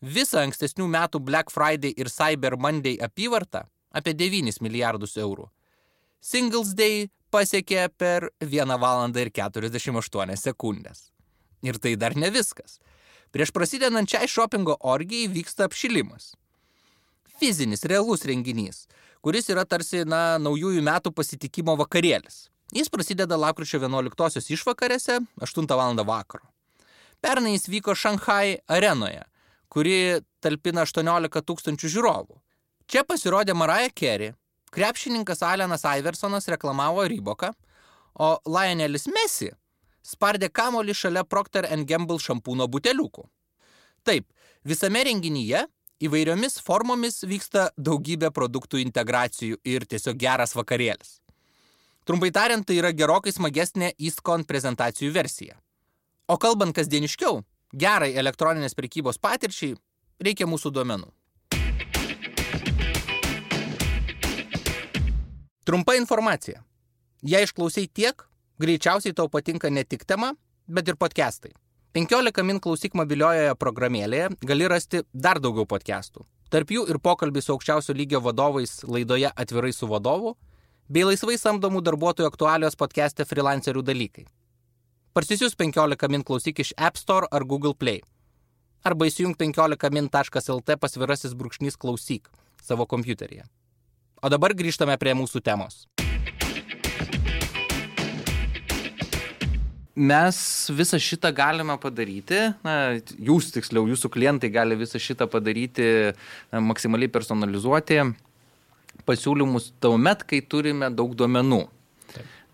Visą 0.00 0.40
ankstesnių 0.46 0.86
metų 0.88 1.20
Black 1.20 1.52
Friday 1.52 1.92
ir 1.96 2.08
Cyber 2.08 2.56
Monday 2.56 2.96
apyvartą 3.04 3.66
apie 3.92 4.14
9 4.16 4.62
milijardus 4.64 5.18
eurų. 5.20 5.50
Singles 6.24 6.72
Day 6.72 7.10
pasiekė 7.30 7.90
per 7.98 8.30
1 8.40 8.78
valandą 8.80 9.20
ir 9.20 9.30
48 9.30 10.40
sekundės. 10.40 11.10
Ir 11.60 11.76
tai 11.76 11.96
dar 12.00 12.16
ne 12.16 12.30
viskas. 12.32 12.78
Prieš 13.32 13.52
prasidedant 13.52 14.08
šiai 14.08 14.28
šopingo 14.28 14.78
orgijai 14.80 15.28
vyksta 15.28 15.68
apšilimas. 15.68 16.32
Fizinis, 17.40 17.84
realus 17.84 18.24
renginys, 18.24 18.86
kuris 19.20 19.50
yra 19.52 19.66
tarsi, 19.68 20.04
na, 20.08 20.38
naujųjų 20.40 20.80
metų 20.86 21.12
pasitikimo 21.12 21.76
vakarėlis. 21.76 22.46
Jis 22.72 22.88
prasideda 22.88 23.36
lapkričio 23.36 23.78
11-osios 23.82 24.48
išvakarėse 24.50 25.20
8 25.40 25.68
val. 25.76 26.04
vakaro. 26.04 26.46
Pernai 27.20 27.52
jis 27.52 27.68
vyko 27.68 27.94
Šanhai 27.94 28.58
arenoje, 28.68 29.22
kuri 29.68 30.20
talpina 30.40 30.84
18 30.84 31.44
tūkstančių 31.44 31.90
žiūrovų. 31.96 32.40
Čia 32.86 33.04
pasirodė 33.04 33.54
Mariah 33.56 33.92
Carey, 33.92 34.34
krepšininkas 34.72 35.42
Alenas 35.42 35.84
Iversonas 35.84 36.48
reklamavo 36.48 37.06
Ryboką, 37.08 37.52
o 38.14 38.36
Lionelis 38.46 39.06
Messi 39.08 39.50
spardė 40.04 40.50
kamolį 40.52 40.94
šalia 40.94 41.24
Procter 41.24 41.66
Gamble 41.88 42.20
šampūno 42.20 42.68
buteliukų. 42.68 43.24
Taip, 44.04 44.28
visame 44.64 45.04
renginyje 45.08 45.64
įvairiomis 46.04 46.60
formomis 46.60 47.22
vyksta 47.24 47.70
daugybė 47.76 48.30
produktų 48.34 48.82
integracijų 48.84 49.62
ir 49.64 49.86
tiesiog 49.88 50.18
geras 50.20 50.52
vakarėlis. 50.54 51.23
Trumpai 52.04 52.28
tariant, 52.30 52.60
tai 52.68 52.76
yra 52.76 52.90
gerokai 52.92 53.32
smagesnė 53.32 53.94
EastCon 53.96 54.42
prezentacijų 54.44 55.14
versija. 55.14 55.54
O 56.28 56.36
kalbant 56.36 56.76
kasdieniškiau, 56.76 57.38
gerai 57.72 58.10
elektroninės 58.20 58.76
prekybos 58.76 59.16
patirčiai 59.16 59.72
reikia 60.20 60.44
mūsų 60.44 60.74
duomenų. 60.76 61.08
Trumpa 65.64 65.96
informacija. 65.96 66.60
Jei 67.24 67.48
išklausai 67.48 67.88
tiek, 67.88 68.28
greičiausiai 68.60 69.16
tau 69.16 69.30
patinka 69.32 69.72
ne 69.72 69.88
tik 69.88 70.04
tema, 70.04 70.34
bet 70.68 70.92
ir 70.92 71.00
podcastai. 71.00 71.56
15 71.96 72.44
min 72.44 72.60
klausyk 72.60 73.00
mobiliojoje 73.00 73.56
programėlėje 73.56 74.34
gali 74.44 74.68
rasti 74.68 75.06
dar 75.14 75.40
daugiau 75.40 75.64
podcastų. 75.64 76.28
Tarp 76.52 76.68
jų 76.68 76.84
ir 76.92 77.00
pokalbį 77.00 77.40
su 77.40 77.56
aukščiausio 77.56 77.96
lygio 77.96 78.20
vadovais 78.20 78.82
laidoje 78.84 79.32
Atvirai 79.32 79.72
su 79.72 79.88
vadovu, 79.88 80.36
bei 80.88 81.04
laisvai 81.04 81.36
samdomų 81.40 81.80
darbuotojų 81.84 82.28
aktualios 82.28 82.76
podcast'e 82.76 83.24
freelancerių 83.24 83.82
dalykai. 83.84 84.26
Parsisius 85.16 85.54
15 85.56 86.10
min 86.12 86.24
klausyk 86.26 86.60
iš 86.60 86.74
App 86.76 86.98
Store 87.00 87.28
ar 87.30 87.44
Google 87.48 87.74
Play. 87.74 88.02
Arba 88.84 89.08
įsijung 89.08 89.36
15min.lt 89.40 90.76
pasvirasis 90.80 91.32
brūkšnys 91.38 91.78
klausyk 91.80 92.28
savo 92.60 92.84
kompiuteryje. 92.86 93.46
O 94.20 94.28
dabar 94.28 94.52
grįžtame 94.56 94.96
prie 95.00 95.14
mūsų 95.16 95.40
temos. 95.44 95.86
Mes 99.94 100.36
visą 100.74 100.98
šitą 100.98 101.30
galime 101.30 101.76
padaryti, 101.78 102.40
na, 102.66 102.98
jūs 103.14 103.52
tiksliau, 103.54 103.86
jūsų 103.86 104.10
klientai 104.10 104.50
gali 104.50 104.76
visą 104.76 104.98
šitą 104.98 105.28
padaryti, 105.30 105.86
na, 106.50 106.60
maksimaliai 106.60 107.12
personalizuoti 107.14 108.00
pasiūlymus 109.08 109.72
tuomet, 109.82 110.24
kai 110.28 110.40
turime 110.40 110.90
daug 110.94 111.14
duomenų. 111.18 111.64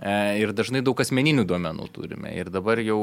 E, 0.01 0.13
ir 0.41 0.55
dažnai 0.57 0.81
daug 0.85 1.01
asmeninių 1.03 1.45
duomenų 1.49 1.91
turime. 1.93 2.33
Ir 2.33 2.49
dabar 2.53 2.81
jau 2.81 3.01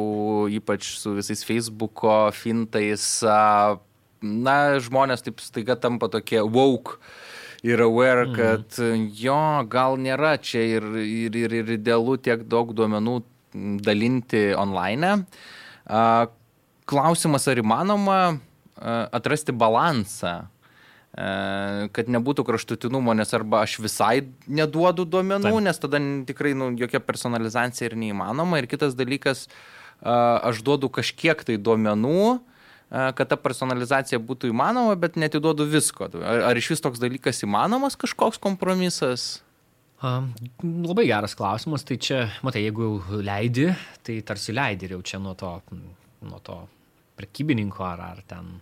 ypač 0.50 0.96
su 0.98 1.14
visais 1.18 1.44
Facebook'o, 1.46 2.32
fintais, 2.34 3.06
na, 4.22 4.58
žmonės 4.82 5.26
taip 5.26 5.44
staiga 5.46 5.78
tampa 5.78 6.10
tokie 6.10 6.42
woke 6.42 6.98
ir 7.66 7.82
aware, 7.86 8.26
mhm. 8.26 8.36
kad 8.38 8.80
mm. 8.82 9.06
jo, 9.18 9.42
gal 9.70 9.98
nėra 10.02 10.36
čia 10.42 10.64
ir, 10.78 10.90
ir, 11.04 11.38
ir, 11.38 11.56
ir 11.62 11.72
idealu 11.78 12.18
tiek 12.22 12.46
daug 12.50 12.74
duomenų 12.74 13.22
dalinti 13.86 14.52
online. 14.58 15.22
Klausimas, 16.88 17.48
ar 17.50 17.62
įmanoma 17.62 18.20
atrasti 18.78 19.56
balansą, 19.56 20.48
kad 21.18 22.10
nebūtų 22.14 22.44
kraštutinumo, 22.46 23.16
nes 23.18 23.32
arba 23.34 23.64
aš 23.66 23.80
visai 23.82 24.28
neduodu 24.46 25.06
duomenų, 25.10 25.50
Taip. 25.50 25.64
nes 25.66 25.82
tada 25.82 26.02
tikrai 26.30 26.52
nu, 26.58 26.70
jokia 26.78 27.02
personalizacija 27.02 27.90
ir 27.90 27.96
neįmanoma. 27.98 28.60
Ir 28.62 28.70
kitas 28.70 28.94
dalykas, 28.98 29.48
aš 30.06 30.62
duodu 30.66 30.92
kažkiek 30.94 31.42
tai 31.48 31.58
duomenų, 31.58 32.38
kad 33.18 33.34
ta 33.34 33.40
personalizacija 33.42 34.22
būtų 34.22 34.52
įmanoma, 34.54 34.94
bet 35.00 35.18
netiduodu 35.18 35.66
visko. 35.68 36.12
Ar, 36.22 36.46
ar 36.52 36.62
iš 36.62 36.70
vis 36.76 36.86
toks 36.86 37.02
dalykas 37.02 37.42
įmanomas 37.48 37.98
kažkoks 38.00 38.38
kompromisas? 38.44 39.42
Um, 40.06 40.30
labai 40.62 41.08
geras 41.10 41.34
klausimas, 41.34 41.82
tai 41.82 41.98
čia, 41.98 42.28
matai, 42.46 42.68
jeigu 42.68 43.00
leidi, 43.26 43.72
tai 44.06 44.22
tarsi 44.22 44.54
leidi 44.54 44.86
ir 44.86 45.00
jau 45.00 45.02
čia 45.02 45.18
nuo 45.18 45.34
to, 45.34 45.56
nuo 46.22 46.38
to 46.46 46.62
prekybininko 47.18 47.84
ar, 47.86 48.02
ar 48.14 48.24
ten 48.30 48.58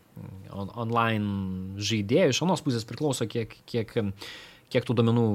on, 0.56 0.72
online 0.80 1.80
žaidėjų 1.84 2.34
iš 2.34 2.42
anos 2.46 2.64
pusės 2.66 2.88
priklauso, 2.88 3.28
kiek, 3.30 3.54
kiek, 3.70 3.92
kiek 4.72 4.88
tų 4.88 4.96
duomenų 5.00 5.26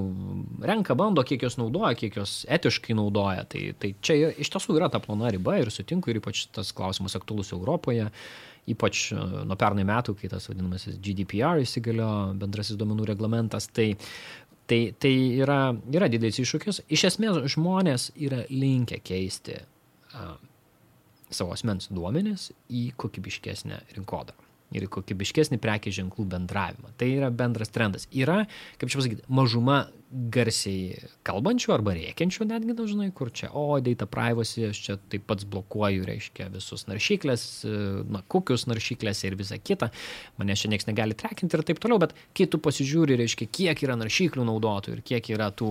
renka, 0.70 0.96
bando, 0.98 1.24
kiek 1.26 1.44
jos 1.46 1.58
naudoja, 1.60 1.92
kiek 1.98 2.16
jos 2.20 2.40
etiškai 2.50 2.96
naudoja. 2.98 3.44
Tai, 3.50 3.64
tai 3.80 3.94
čia 4.04 4.32
iš 4.32 4.52
tiesų 4.54 4.78
yra 4.78 4.90
ta 4.92 5.02
plona 5.02 5.32
riba 5.32 5.58
ir 5.60 5.72
sutinku 5.72 6.12
ir 6.12 6.20
ypač 6.22 6.46
tas 6.54 6.72
klausimas 6.76 7.16
aktualus 7.18 7.52
Europoje. 7.56 8.10
Ypač 8.70 9.06
e, 9.14 9.22
nuo 9.48 9.56
pernai 9.58 9.86
metų, 9.88 10.14
kai 10.20 10.28
tas 10.30 10.46
vadinamasis 10.50 10.98
GDPR 11.02 11.62
įsigaliojo 11.62 12.36
bendrasis 12.38 12.76
duomenų 12.78 13.08
reglamentas, 13.08 13.70
tai, 13.72 13.94
tai, 14.68 14.82
tai 15.00 15.14
yra, 15.40 15.62
yra 15.90 16.10
didelis 16.12 16.42
iššūkis. 16.42 16.84
Iš 16.92 17.06
esmės 17.08 17.40
žmonės 17.56 18.10
yra 18.20 18.44
linkę 18.52 19.00
keisti 19.02 19.56
savo 21.34 21.54
asmens 21.56 21.90
duomenis 21.92 22.50
į 22.68 22.90
kokybiškesnę 23.00 23.82
rinkodarą 23.96 24.50
ir 24.74 24.86
kokybiškesnį 24.90 25.58
prekės 25.62 25.96
ženklų 25.98 26.26
bendravimą. 26.30 26.92
Tai 26.98 27.08
yra 27.10 27.30
bendras 27.34 27.72
trendas. 27.74 28.06
Yra, 28.14 28.44
kaip 28.78 28.92
čia 28.92 29.00
pasakyti, 29.00 29.24
mažuma 29.32 29.80
garsiai 30.10 30.98
kalbančių 31.26 31.74
arba 31.74 31.94
rėkiančių 31.94 32.46
netgi 32.50 32.74
dažnai, 32.78 33.08
kur 33.14 33.30
čia, 33.34 33.50
o, 33.54 33.78
data 33.82 34.08
privacy, 34.10 34.64
aš 34.70 34.82
čia 34.86 34.96
taip 35.12 35.26
pats 35.30 35.46
blokuoju, 35.50 36.06
reiškia, 36.08 36.48
visus 36.54 36.86
naršyklės, 36.90 37.46
na, 38.10 38.22
kokius 38.30 38.66
naršyklės 38.70 39.22
ir 39.26 39.38
visa 39.38 39.58
kita, 39.58 39.92
mane 40.40 40.58
čia 40.58 40.70
niekas 40.72 40.90
negali 40.90 41.18
trekinti 41.18 41.58
ir 41.58 41.66
taip 41.66 41.82
toliau, 41.82 42.02
bet 42.02 42.14
kai 42.34 42.48
tu 42.50 42.58
pasižiūri, 42.62 43.18
reiškia, 43.22 43.50
kiek 43.54 43.86
yra 43.86 43.98
naršyklių 44.00 44.46
naudotojų 44.50 44.98
ir 44.98 45.04
kiek 45.12 45.30
yra 45.36 45.52
tų 45.54 45.70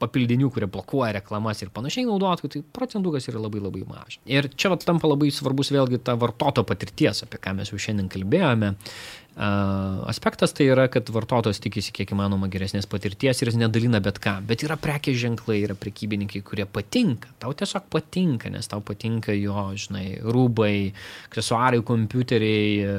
papildinių, 0.00 0.48
kurie 0.52 0.68
blokuoja 0.70 1.12
reklamas 1.18 1.60
ir 1.60 1.72
panašiai 1.74 2.06
naudotojų, 2.08 2.50
tai 2.54 2.62
procentukas 2.76 3.28
yra 3.28 3.42
labai 3.42 3.60
labai 3.62 3.84
mažas. 3.88 4.20
Ir 4.28 4.48
čia 4.56 4.72
vat, 4.72 4.84
tampa 4.88 5.10
labai 5.10 5.28
svarbus 5.34 5.72
vėlgi 5.74 6.00
ta 6.04 6.16
vartoto 6.20 6.64
patirties, 6.68 7.24
apie 7.26 7.40
ką 7.42 7.54
mes 7.58 7.72
jau 7.72 7.80
šiandien 7.80 8.08
kalbėjome, 8.12 8.74
aspektas 9.36 10.52
tai 10.52 10.66
yra, 10.66 10.88
kad 10.90 11.08
vartotojas 11.08 11.60
tikisi 11.62 11.94
kiek 11.94 12.10
įmanoma 12.12 12.48
geresnės 12.50 12.88
patirties 12.90 13.38
ir 13.40 13.50
jis 13.50 13.58
nedalina 13.60 14.00
bet 14.02 14.18
ką. 14.20 14.40
Bet 14.46 14.64
yra 14.66 14.76
prekės 14.76 15.20
ženklai, 15.22 15.60
yra 15.62 15.76
prekybininkai, 15.78 16.42
kurie 16.42 16.66
patinka. 16.66 17.30
Tau 17.40 17.54
tiesiog 17.54 17.86
patinka, 17.92 18.50
nes 18.50 18.66
tau 18.68 18.82
patinka 18.82 19.32
jo, 19.36 19.68
žinai, 19.78 20.18
rūbai, 20.20 20.90
aksesuarai, 21.30 21.78
kompiuteriai 21.86 22.74
e, 22.82 22.98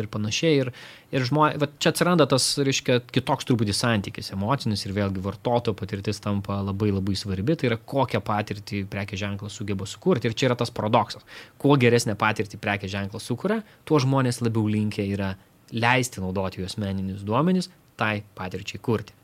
ir 0.00 0.08
panašiai. 0.10 0.64
Ir, 0.64 0.72
ir 1.12 1.28
žmonės, 1.28 1.76
čia 1.78 1.92
atsiranda 1.92 2.26
tas, 2.30 2.48
reiškia, 2.56 3.02
kitoks 3.12 3.46
truputį 3.46 3.76
santykis, 3.76 4.32
emocinis 4.32 4.86
ir 4.86 4.96
vėlgi 4.96 5.22
vartotojo 5.22 5.76
patirtis 5.78 6.22
tampa 6.24 6.62
labai 6.64 6.90
labai 6.96 7.14
svarbi. 7.18 7.58
Tai 7.60 7.70
yra, 7.70 7.78
kokią 7.78 8.24
patirtį 8.24 8.86
prekės 8.90 9.20
ženklas 9.20 9.60
sugeba 9.60 9.86
sukurti. 9.86 10.32
Ir 10.32 10.34
čia 10.34 10.48
yra 10.50 10.58
tas 10.58 10.72
paradoksas. 10.74 11.28
Kuo 11.60 11.76
geresnę 11.76 12.16
patirtį 12.18 12.58
prekės 12.58 12.96
ženklas 12.96 13.28
sukuria, 13.28 13.60
tuo 13.84 14.00
žmonės 14.02 14.40
labiau 14.42 14.64
linkia 14.66 15.06
yra 15.06 15.34
leisti 15.72 16.22
naudoti 16.22 16.60
jų 16.60 16.68
asmeninius 16.68 17.24
duomenis 17.26 17.70
tai 17.98 18.22
patirčiai 18.36 18.80
kurti. 18.82 19.14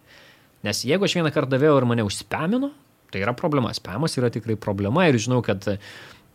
Nes 0.66 0.82
jeigu 0.86 1.06
aš 1.06 1.16
vieną 1.18 1.32
kartą 1.34 1.54
davėjau 1.54 1.78
ir 1.80 1.86
mane 1.88 2.04
užspamino, 2.06 2.72
tai 3.12 3.22
yra 3.22 3.34
problema. 3.36 3.72
Spamas 3.76 4.16
yra 4.18 4.30
tikrai 4.32 4.58
problema 4.60 5.06
ir 5.08 5.18
žinau, 5.20 5.40
kad, 5.44 5.64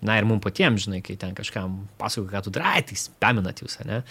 na 0.03 0.17
ir 0.19 0.27
mums 0.27 0.43
patiems, 0.45 0.87
žinai, 0.87 1.01
kai 1.05 1.17
ten 1.19 1.35
kažkam 1.37 1.83
pasako, 1.99 2.29
ką 2.31 2.43
tu 2.45 2.53
darai, 2.55 2.81
tai 2.87 2.97
spaminat 2.99 3.63
jūs, 3.63 3.79
ne? 3.87 4.01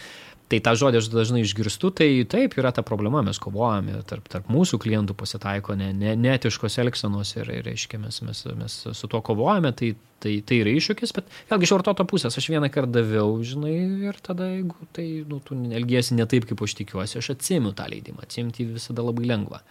Tai 0.53 0.59
tą 0.61 0.73
žodį 0.77 0.99
aš 1.01 1.07
dažnai 1.09 1.41
išgirstu, 1.47 1.88
tai 1.97 2.11
taip 2.29 2.59
yra 2.61 2.75
ta 2.77 2.83
problema, 2.85 3.23
mes 3.25 3.38
kovojame, 3.41 4.03
tarp, 4.05 4.27
tarp 4.29 4.51
mūsų 4.53 4.77
klientų 4.83 5.17
pasitaiko 5.17 5.73
ne, 5.81 5.88
ne, 5.97 6.12
netiškos 6.21 6.77
elgsenos 6.83 7.31
ir, 7.38 7.49
ir 7.49 7.65
reiškia, 7.71 8.01
mes, 8.03 8.19
mes, 8.27 8.43
mes 8.59 8.77
su 8.99 9.09
tuo 9.09 9.23
kovojame, 9.25 9.73
tai, 9.79 9.95
tai, 10.21 10.35
tai 10.45 10.61
yra 10.61 10.77
iššūkis, 10.77 11.15
bet 11.17 11.33
vėlgi 11.49 11.69
iš 11.71 11.73
vartoto 11.79 12.05
pusės 12.11 12.37
aš 12.37 12.51
vieną 12.53 12.69
kartą 12.75 12.99
daviau, 12.99 13.33
žinai, 13.49 13.79
ir 14.11 14.21
tada, 14.21 14.51
jeigu 14.53 14.91
tai, 14.93 15.09
nu, 15.31 15.41
tu 15.41 15.57
elgiesi 15.81 16.21
ne 16.21 16.29
taip, 16.29 16.45
kaip 16.51 16.67
aš 16.69 16.77
tikiuosi, 16.83 17.23
aš 17.23 17.33
atsimiu 17.38 17.73
tą 17.79 17.88
leidimą, 17.88 18.27
atsimti 18.29 18.69
visada 18.75 19.09
labai 19.09 19.33
lengva 19.33 19.65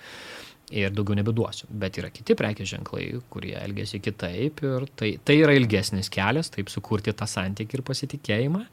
ir 0.72 0.94
daugiau 0.96 1.18
nebeduosiu. 1.20 1.68
Bet 1.82 2.00
yra 2.02 2.10
kiti 2.14 2.36
prekės 2.38 2.72
ženklai, 2.72 3.06
kurie 3.34 3.54
elgesi 3.60 4.02
kitaip 4.04 4.64
ir 4.66 4.88
tai, 5.00 5.14
tai 5.28 5.38
yra 5.42 5.56
ilgesnis 5.58 6.10
kelias, 6.14 6.52
taip 6.54 6.72
sukurti 6.72 7.14
tą 7.18 7.28
santykį 7.30 7.80
ir 7.80 7.86
pasitikėjimą, 7.88 8.64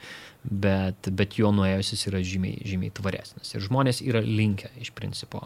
bet, 0.67 1.11
bet 1.19 1.39
jo 1.41 1.53
nuėjus 1.55 1.93
jis 1.95 2.07
yra 2.13 2.23
žymiai, 2.25 2.63
žymiai 2.69 2.95
tvaresnis. 2.95 3.55
Ir 3.55 3.65
žmonės 3.67 4.03
yra 4.07 4.23
linkę 4.25 4.71
iš 4.83 4.93
principo 4.97 5.43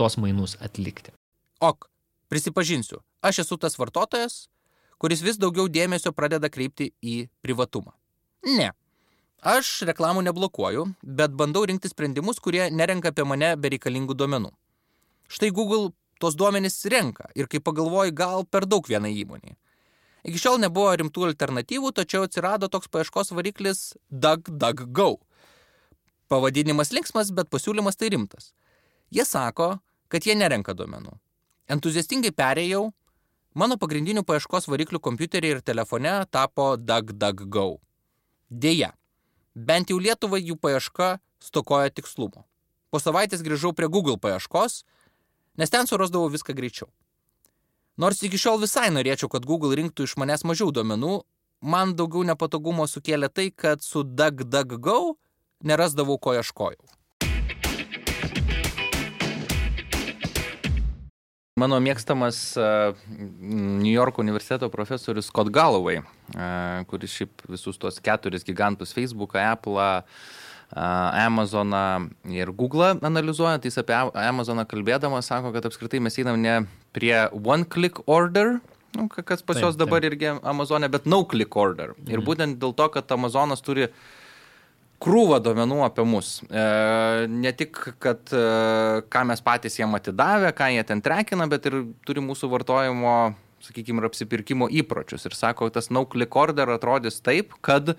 tos 0.00 0.16
mainus 0.20 0.56
atlikti. 0.64 1.12
Ok, 1.60 1.90
prisipažinsiu, 2.32 3.02
aš 3.20 3.42
esu 3.44 3.58
tas 3.60 3.76
vartotojas, 3.76 4.46
kuris 5.00 5.24
vis 5.24 5.40
daugiau 5.40 5.68
dėmesio 5.68 6.12
pradeda 6.16 6.48
kreipti 6.52 6.92
į 7.00 7.26
privatumą. 7.44 7.92
Ne. 8.56 8.70
Aš 9.40 9.86
reklamų 9.88 10.20
neblokuoju, 10.26 10.82
bet 11.00 11.32
bandau 11.32 11.62
rinkti 11.64 11.88
sprendimus, 11.88 12.40
kurie 12.44 12.66
nerenka 12.68 13.08
apie 13.08 13.24
mane 13.24 13.54
bereikalingų 13.56 14.16
duomenų. 14.16 14.50
Štai 15.30 15.52
Google 15.54 15.92
tos 16.20 16.34
duomenys 16.34 16.82
renka 16.90 17.30
ir 17.38 17.46
kai 17.46 17.62
pagalvoji, 17.62 18.14
gal 18.14 18.44
per 18.44 18.66
daug 18.66 18.86
vienai 18.86 19.14
įmoniai. 19.22 19.56
Iki 20.26 20.40
šiol 20.42 20.58
nebuvo 20.60 20.90
rimtų 21.00 21.30
alternatyvų, 21.30 21.94
tačiau 21.96 22.26
atsirado 22.26 22.68
toks 22.68 22.90
paieškos 22.92 23.32
variklis 23.32 23.94
DuckDuckGo. 24.10 25.14
Pavadinimas 26.28 26.92
linksmas, 26.92 27.30
bet 27.32 27.48
pasiūlymas 27.50 27.96
tai 27.96 28.10
rimtas. 28.12 28.50
Jie 29.10 29.24
sako, 29.24 29.78
kad 30.12 30.26
jie 30.26 30.36
nerenka 30.36 30.74
duomenų. 30.76 31.14
Entuziastingai 31.72 32.34
perėjau, 32.36 32.90
mano 33.54 33.78
pagrindinių 33.80 34.26
paieškos 34.28 34.68
variklių 34.68 35.00
kompiuterį 35.02 35.54
ir 35.56 35.64
telefone 35.64 36.12
tapo 36.30 36.74
DuckDuckGo. 36.76 37.80
Deja, 38.50 38.92
bent 39.54 39.90
jau 39.90 39.98
Lietuvai 40.02 40.42
jų 40.42 40.58
paieška 40.60 41.16
stokoja 41.40 41.94
tikslumo. 41.94 42.44
Po 42.90 42.98
savaitės 42.98 43.44
grįžau 43.46 43.72
prie 43.72 43.88
Google 43.88 44.18
paieškos 44.18 44.82
nes 45.58 45.70
ten 45.70 45.86
surasdavau 45.86 46.30
viską 46.30 46.54
greičiau. 46.54 46.90
Nors 48.00 48.22
iki 48.24 48.38
šiol 48.40 48.62
visai 48.62 48.88
norėčiau, 48.94 49.28
kad 49.28 49.44
Google 49.44 49.76
rinktų 49.76 50.06
iš 50.06 50.16
manęs 50.20 50.46
mažiau 50.48 50.70
duomenų, 50.72 51.20
man 51.60 51.96
daugiau 51.98 52.24
nepatogumo 52.24 52.86
sukėlė 52.88 53.28
tai, 53.28 53.50
kad 53.50 53.82
su 53.84 54.04
DuckDuckGo 54.04 55.16
nerasdavau, 55.66 56.16
ko 56.16 56.38
ieškojau. 56.38 56.80
Mano 61.60 61.76
mėgstamas 61.82 62.38
uh, 62.56 62.96
New 63.10 63.92
York 63.92 64.16
universiteto 64.22 64.70
profesorius 64.72 65.28
Scott 65.28 65.50
Galloway, 65.52 66.00
uh, 66.00 66.86
kuris 66.88 67.18
šiaip 67.18 67.42
visus 67.50 67.76
tuos 67.76 68.00
keturis 68.00 68.46
gigantus- 68.46 68.94
Facebooką, 68.96 69.42
Apple'ą, 69.50 70.06
Amazoną 70.70 72.08
ir 72.30 72.52
Google 72.52 72.94
analizuojant, 73.02 73.64
jis 73.66 73.80
apie 73.82 73.96
Amazoną 74.14 74.64
kalbėdamas 74.70 75.26
sako, 75.26 75.50
kad 75.54 75.66
apskritai 75.66 75.98
mes 76.02 76.18
einam 76.22 76.38
ne 76.38 76.60
prie 76.94 77.26
one 77.34 77.66
click 77.66 77.98
order, 78.06 78.60
nu, 78.94 79.08
kas 79.08 79.42
pas 79.42 79.58
juos 79.58 79.78
dabar 79.78 80.00
taip. 80.00 80.12
irgi 80.12 80.30
Amazonė, 80.46 80.90
bet 80.90 81.06
no 81.06 81.24
click 81.24 81.56
order. 81.56 81.94
Mhm. 81.98 82.14
Ir 82.14 82.24
būtent 82.26 82.58
dėl 82.62 82.74
to, 82.78 82.88
kad 82.94 83.10
Amazonas 83.10 83.62
turi 83.66 83.90
krūvą 85.00 85.40
duomenų 85.42 85.80
apie 85.86 86.04
mus. 86.04 86.38
E, 86.44 86.64
ne 87.26 87.52
tik, 87.56 87.78
kad 87.98 88.30
e, 88.36 88.42
ką 89.10 89.22
mes 89.30 89.40
patys 89.42 89.78
jiem 89.80 89.94
atidavę, 89.96 90.52
ką 90.54 90.68
jie 90.74 90.84
ten 90.86 91.00
trekina, 91.02 91.48
bet 91.50 91.66
ir 91.70 91.80
turi 92.06 92.22
mūsų 92.22 92.50
vartojimo 92.52 93.14
sakykime, 93.64 94.00
ir 94.02 94.08
apsipirkimo 94.08 94.68
įpročius. 94.80 95.26
Ir 95.28 95.36
sako, 95.36 95.68
tas 95.72 95.90
no 95.92 96.04
click 96.08 96.36
order 96.36 96.72
atrodys 96.74 97.20
taip, 97.24 97.54
kad 97.64 97.94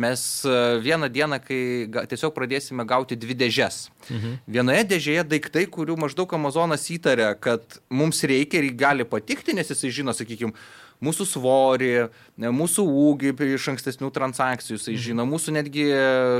mes 0.00 0.22
e, 0.48 0.58
vieną 0.84 1.10
dieną, 1.12 1.40
kai 1.44 1.62
tiesiog 2.10 2.34
pradėsime 2.36 2.86
gauti 2.88 3.18
dvi 3.20 3.36
dėžes. 3.44 3.86
Mhm. 4.08 4.38
Vienoje 4.58 4.86
dėžėje 4.94 5.26
daiktai, 5.34 5.66
kurių 5.72 5.98
maždaug 6.04 6.32
Amazonas 6.38 6.88
įtarė, 6.92 7.32
kad 7.40 7.80
mums 7.92 8.22
reikia 8.24 8.62
ir 8.62 8.72
gali 8.78 9.08
patikti, 9.08 9.56
nes 9.56 9.70
jisai 9.72 9.92
žino, 9.92 10.16
sakykime, 10.16 10.56
mūsų 11.02 11.26
svorį, 11.26 11.92
mūsų 12.38 12.84
ūgį 12.86 13.34
iš 13.56 13.68
ankstesnių 13.74 14.12
transakcijų, 14.14 14.78
jisai 14.78 14.96
mhm. 14.96 15.04
žino, 15.08 15.28
mūsų 15.28 15.58
netgi 15.58 15.86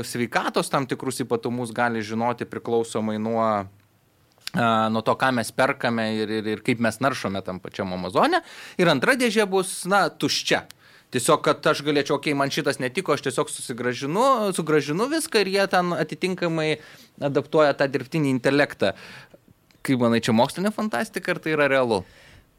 sveikatos 0.07 0.71
tam 0.71 0.87
tikrus 0.89 1.21
ypatumus 1.25 1.75
gali 1.75 2.03
žinoti 2.05 2.47
priklausomai 2.49 3.19
nuo 3.21 3.43
nuo 4.53 5.01
to, 5.01 5.15
ką 5.17 5.31
mes 5.33 5.49
perkame 5.55 6.05
ir, 6.19 6.29
ir, 6.29 6.47
ir 6.55 6.63
kaip 6.65 6.81
mes 6.83 6.99
naršome 7.01 7.41
tam 7.45 7.59
pačiam 7.63 7.93
Amazone. 7.95 8.43
Ir 8.77 8.91
antra 8.91 9.17
dėžė 9.17 9.47
bus, 9.49 9.81
na, 9.89 10.05
tuščia. 10.09 10.63
Tiesiog, 11.13 11.43
kad 11.45 11.65
aš 11.69 11.83
galėčiau, 11.85 12.17
okei, 12.17 12.31
okay, 12.31 12.37
man 12.37 12.49
šitas 12.53 12.79
netiko, 12.81 13.13
aš 13.13 13.21
tiesiog 13.27 13.51
susigražinu, 13.53 14.53
sugražinu 14.57 15.05
viską 15.11 15.43
ir 15.43 15.51
jie 15.53 15.65
ten 15.69 15.93
atitinkamai 15.93 16.67
adaptuoja 17.21 17.75
tą 17.77 17.85
dirbtinį 17.93 18.31
intelektą. 18.33 18.95
Kaip 19.85 20.01
manai, 20.01 20.23
čia 20.25 20.33
mokslinė 20.33 20.71
fantastika 20.73 21.35
ar 21.35 21.41
tai 21.43 21.53
yra 21.53 21.67
realu? 21.69 22.01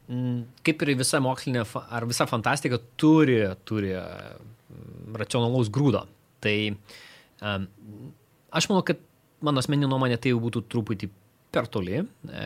Mm, 0.06 0.44
kaip 0.66 0.84
ir 0.84 0.92
visa 1.00 1.18
mokslinė 1.24 1.64
ar 1.82 2.06
visa 2.06 2.28
fantastika 2.30 2.78
turi, 3.00 3.40
turi 3.66 3.90
mm, 3.96 5.16
racionalaus 5.18 5.72
grūdo. 5.74 6.04
Tai 6.44 6.56
um, 6.70 7.66
aš 8.54 8.70
manau, 8.70 8.84
kad 8.86 9.02
mano 9.42 9.62
asmeninė 9.64 9.90
nuomonė 9.90 10.20
tai 10.20 10.30
jau 10.34 10.42
būtų 10.44 10.66
truputį 10.70 11.10
per 11.54 11.70
toli, 11.70 12.02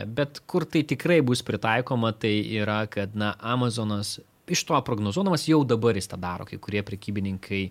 bet 0.07 0.43
kur 0.49 0.67
tai 0.69 0.85
tikrai 0.87 1.19
bus 1.25 1.41
pritaikoma, 1.45 2.13
tai 2.13 2.35
yra, 2.61 2.83
kad 2.91 3.17
na, 3.17 3.33
Amazonas 3.39 4.19
iš 4.49 4.63
to 4.63 4.81
prognozuodamas 4.85 5.45
jau 5.47 5.61
dabar 5.67 5.97
jis 5.97 6.09
tą 6.09 6.17
daro, 6.21 6.45
kai 6.49 6.59
kurie 6.61 6.81
prekybininkai, 6.85 7.61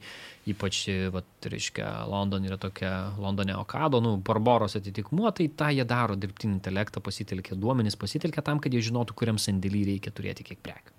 ypač, 0.53 0.83
vat, 1.14 1.29
reiškia, 1.53 1.88
London 2.11 2.46
yra 2.48 2.59
tokia, 2.61 2.92
Londone 3.20 3.57
Okado, 3.59 4.01
nu, 4.05 4.16
Barbaros 4.24 4.79
atitikmuo, 4.79 5.31
tai 5.35 5.48
tą 5.51 5.72
jie 5.74 5.87
daro, 5.88 6.16
dirbtinį 6.18 6.59
intelektą 6.59 7.03
pasitelkia, 7.05 7.59
duomenys 7.59 7.98
pasitelkia 7.98 8.44
tam, 8.46 8.62
kad 8.62 8.74
jie 8.74 8.85
žinotų, 8.90 9.16
kuriam 9.18 9.40
sandėlį 9.42 9.85
reikia 9.92 10.14
turėti 10.14 10.46
kiek 10.46 10.62
prekių. 10.64 10.94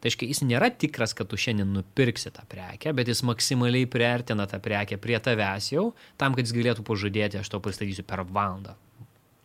Tai 0.00 0.08
reiškia, 0.08 0.30
jis 0.30 0.40
nėra 0.48 0.70
tikras, 0.72 1.12
kad 1.12 1.28
tu 1.28 1.36
šiandien 1.36 1.74
nupirksi 1.76 2.30
tą 2.32 2.46
prekę, 2.48 2.94
bet 2.96 3.10
jis 3.12 3.20
maksimaliai 3.28 3.88
priartina 3.90 4.46
tą 4.48 4.56
prekę 4.64 4.96
prie 4.96 5.18
tavęs 5.20 5.74
jau, 5.74 5.90
tam, 6.16 6.32
kad 6.32 6.48
jis 6.48 6.56
galėtų 6.56 6.86
pažadėti, 6.88 7.42
aš 7.42 7.52
to 7.52 7.60
pristatysiu 7.60 8.06
per 8.08 8.24
valandą, 8.24 8.78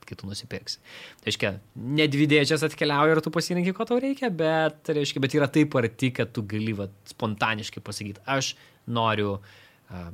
kai 0.05 0.17
tu 0.19 0.29
nusipirksi. 0.29 0.79
Tai 1.21 1.29
reiškia, 1.29 1.51
ne 1.97 2.07
dvi 2.11 2.27
dėžės 2.31 2.65
atkeliauja 2.67 3.17
ir 3.17 3.23
tu 3.25 3.33
pasirinkai, 3.33 3.73
ko 3.77 3.87
tau 3.89 3.99
reikia, 4.01 4.29
bet, 4.29 4.83
tai 4.85 4.99
reiškia, 4.99 5.23
bet 5.23 5.37
yra 5.37 5.49
taip 5.51 5.75
arti, 5.79 6.11
kad 6.15 6.33
tu 6.35 6.45
gali 6.49 6.75
va, 6.77 6.89
spontaniškai 7.11 7.83
pasakyti, 7.85 8.23
aš 8.29 8.53
noriu, 8.85 9.37
uh, 9.39 10.07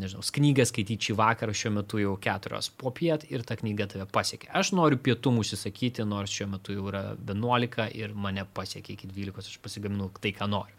nežinau, 0.00 0.24
knygą 0.36 0.64
skaityti 0.68 1.10
šį 1.10 1.16
vakarą, 1.18 1.54
šiuo 1.56 1.72
metu 1.76 2.00
jau 2.00 2.14
keturios 2.22 2.70
popiet 2.80 3.26
ir 3.30 3.44
ta 3.46 3.56
knyga 3.60 3.88
tave 3.92 4.06
pasiekia. 4.10 4.50
Aš 4.58 4.72
noriu 4.76 4.98
pietų 5.02 5.34
užsisakyti, 5.42 6.06
nors 6.08 6.32
šiuo 6.32 6.48
metu 6.54 6.76
jau 6.76 6.86
yra 6.90 7.04
11 7.28 7.90
ir 7.98 8.14
mane 8.16 8.46
pasiekia 8.56 8.96
iki 8.96 9.10
12, 9.10 9.52
aš 9.52 9.60
pasigaminu 9.64 10.08
tai, 10.20 10.32
ką 10.36 10.48
noriu. 10.50 10.76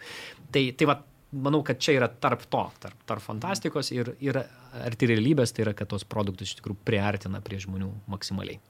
Tai, 0.53 0.65
tai 0.77 0.89
va, 0.89 0.97
manau, 1.33 1.63
kad 1.65 1.81
čia 1.81 1.97
yra 1.97 2.07
tarp 2.07 2.45
to, 2.51 2.63
tarp, 2.81 3.01
tarp 3.09 3.23
fantastikos 3.23 3.91
ir, 3.95 4.13
ir 4.23 4.39
arti 4.85 5.09
realybės, 5.09 5.53
tai 5.53 5.65
yra, 5.67 5.73
kad 5.77 5.89
tos 5.91 6.05
produktus 6.07 6.51
iš 6.51 6.59
tikrųjų 6.61 6.79
priartina 6.85 7.41
prie 7.43 7.59
žmonių 7.63 7.89
maksimaliai. 8.11 8.61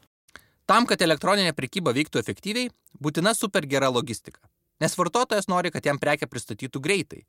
Tam, 0.69 0.88
kad 0.88 1.02
elektroninė 1.04 1.52
prekyba 1.56 1.91
veiktų 1.95 2.21
efektyviai, 2.21 2.71
būtina 3.04 3.34
super 3.36 3.67
gera 3.67 3.89
logistika. 3.91 4.39
Nes 4.82 4.95
vartotojas 4.97 5.49
nori, 5.52 5.71
kad 5.71 5.86
jam 5.86 5.99
prekę 5.99 6.28
pristatytų 6.28 6.82
greitai. 6.84 7.23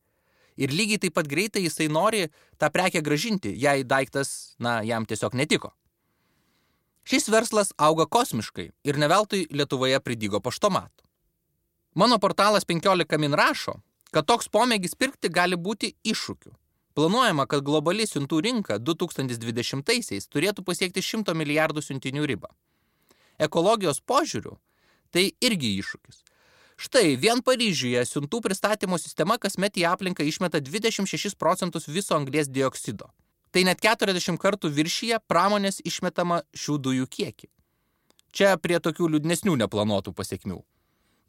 Ir 0.54 0.70
lygiai 0.70 1.00
taip 1.02 1.16
pat 1.18 1.26
greitai 1.26 1.64
jisai 1.64 1.88
nori 1.90 2.28
tą 2.62 2.70
prekę 2.70 3.02
gražinti, 3.02 3.50
jei 3.58 3.82
daiktas, 3.82 4.54
na, 4.62 4.80
jam 4.86 5.06
tiesiog 5.06 5.34
netiko. 5.34 5.72
Šis 7.04 7.26
verslas 7.28 7.74
auga 7.76 8.06
kosmiškai 8.06 8.70
ir 8.86 8.98
neveltui 9.02 9.44
Lietuvoje 9.50 9.98
pridygo 10.00 10.40
paštomatų. 10.40 11.02
Mano 12.00 12.18
portalas 12.18 12.64
15 12.64 13.18
min 13.20 13.34
rašo, 13.36 13.76
kad 14.14 14.29
toks 14.31 14.46
pomėgis 14.46 14.94
pirkti 14.94 15.31
gali 15.33 15.59
būti 15.59 15.96
iššūkiu. 16.07 16.55
Planuojama, 16.94 17.48
kad 17.50 17.64
globali 17.66 18.07
siuntų 18.07 18.38
rinka 18.46 18.77
2020-aisiais 18.79 20.29
turėtų 20.31 20.62
pasiekti 20.62 21.03
100 21.03 21.35
milijardų 21.35 21.83
siuntinių 21.83 22.29
ribą. 22.31 22.53
Ekologijos 23.42 23.98
požiūrių 24.07 24.55
tai 25.11 25.33
irgi 25.42 25.72
iššūkis. 25.81 26.22
Štai 26.85 27.16
vien 27.18 27.42
Paryžiuje 27.42 28.03
siuntų 28.07 28.40
pristatymo 28.46 28.98
sistema 28.98 29.38
kasmet 29.42 29.79
į 29.79 29.87
aplinką 29.90 30.27
išmeta 30.27 30.62
26 30.62 31.35
procentus 31.38 31.90
viso 31.90 32.14
anglės 32.14 32.50
dioksido. 32.50 33.11
Tai 33.55 33.62
net 33.66 33.83
40 33.83 34.38
kartų 34.42 34.70
viršyje 34.74 35.20
pramonės 35.31 35.81
išmetama 35.87 36.42
šių 36.55 36.79
dujų 36.87 37.11
kiekį. 37.11 37.50
Čia 38.35 38.57
prie 38.59 38.81
tokių 38.83 39.12
liūdnesnių 39.14 39.55
neplanuotų 39.62 40.14
pasiekmių. 40.14 40.62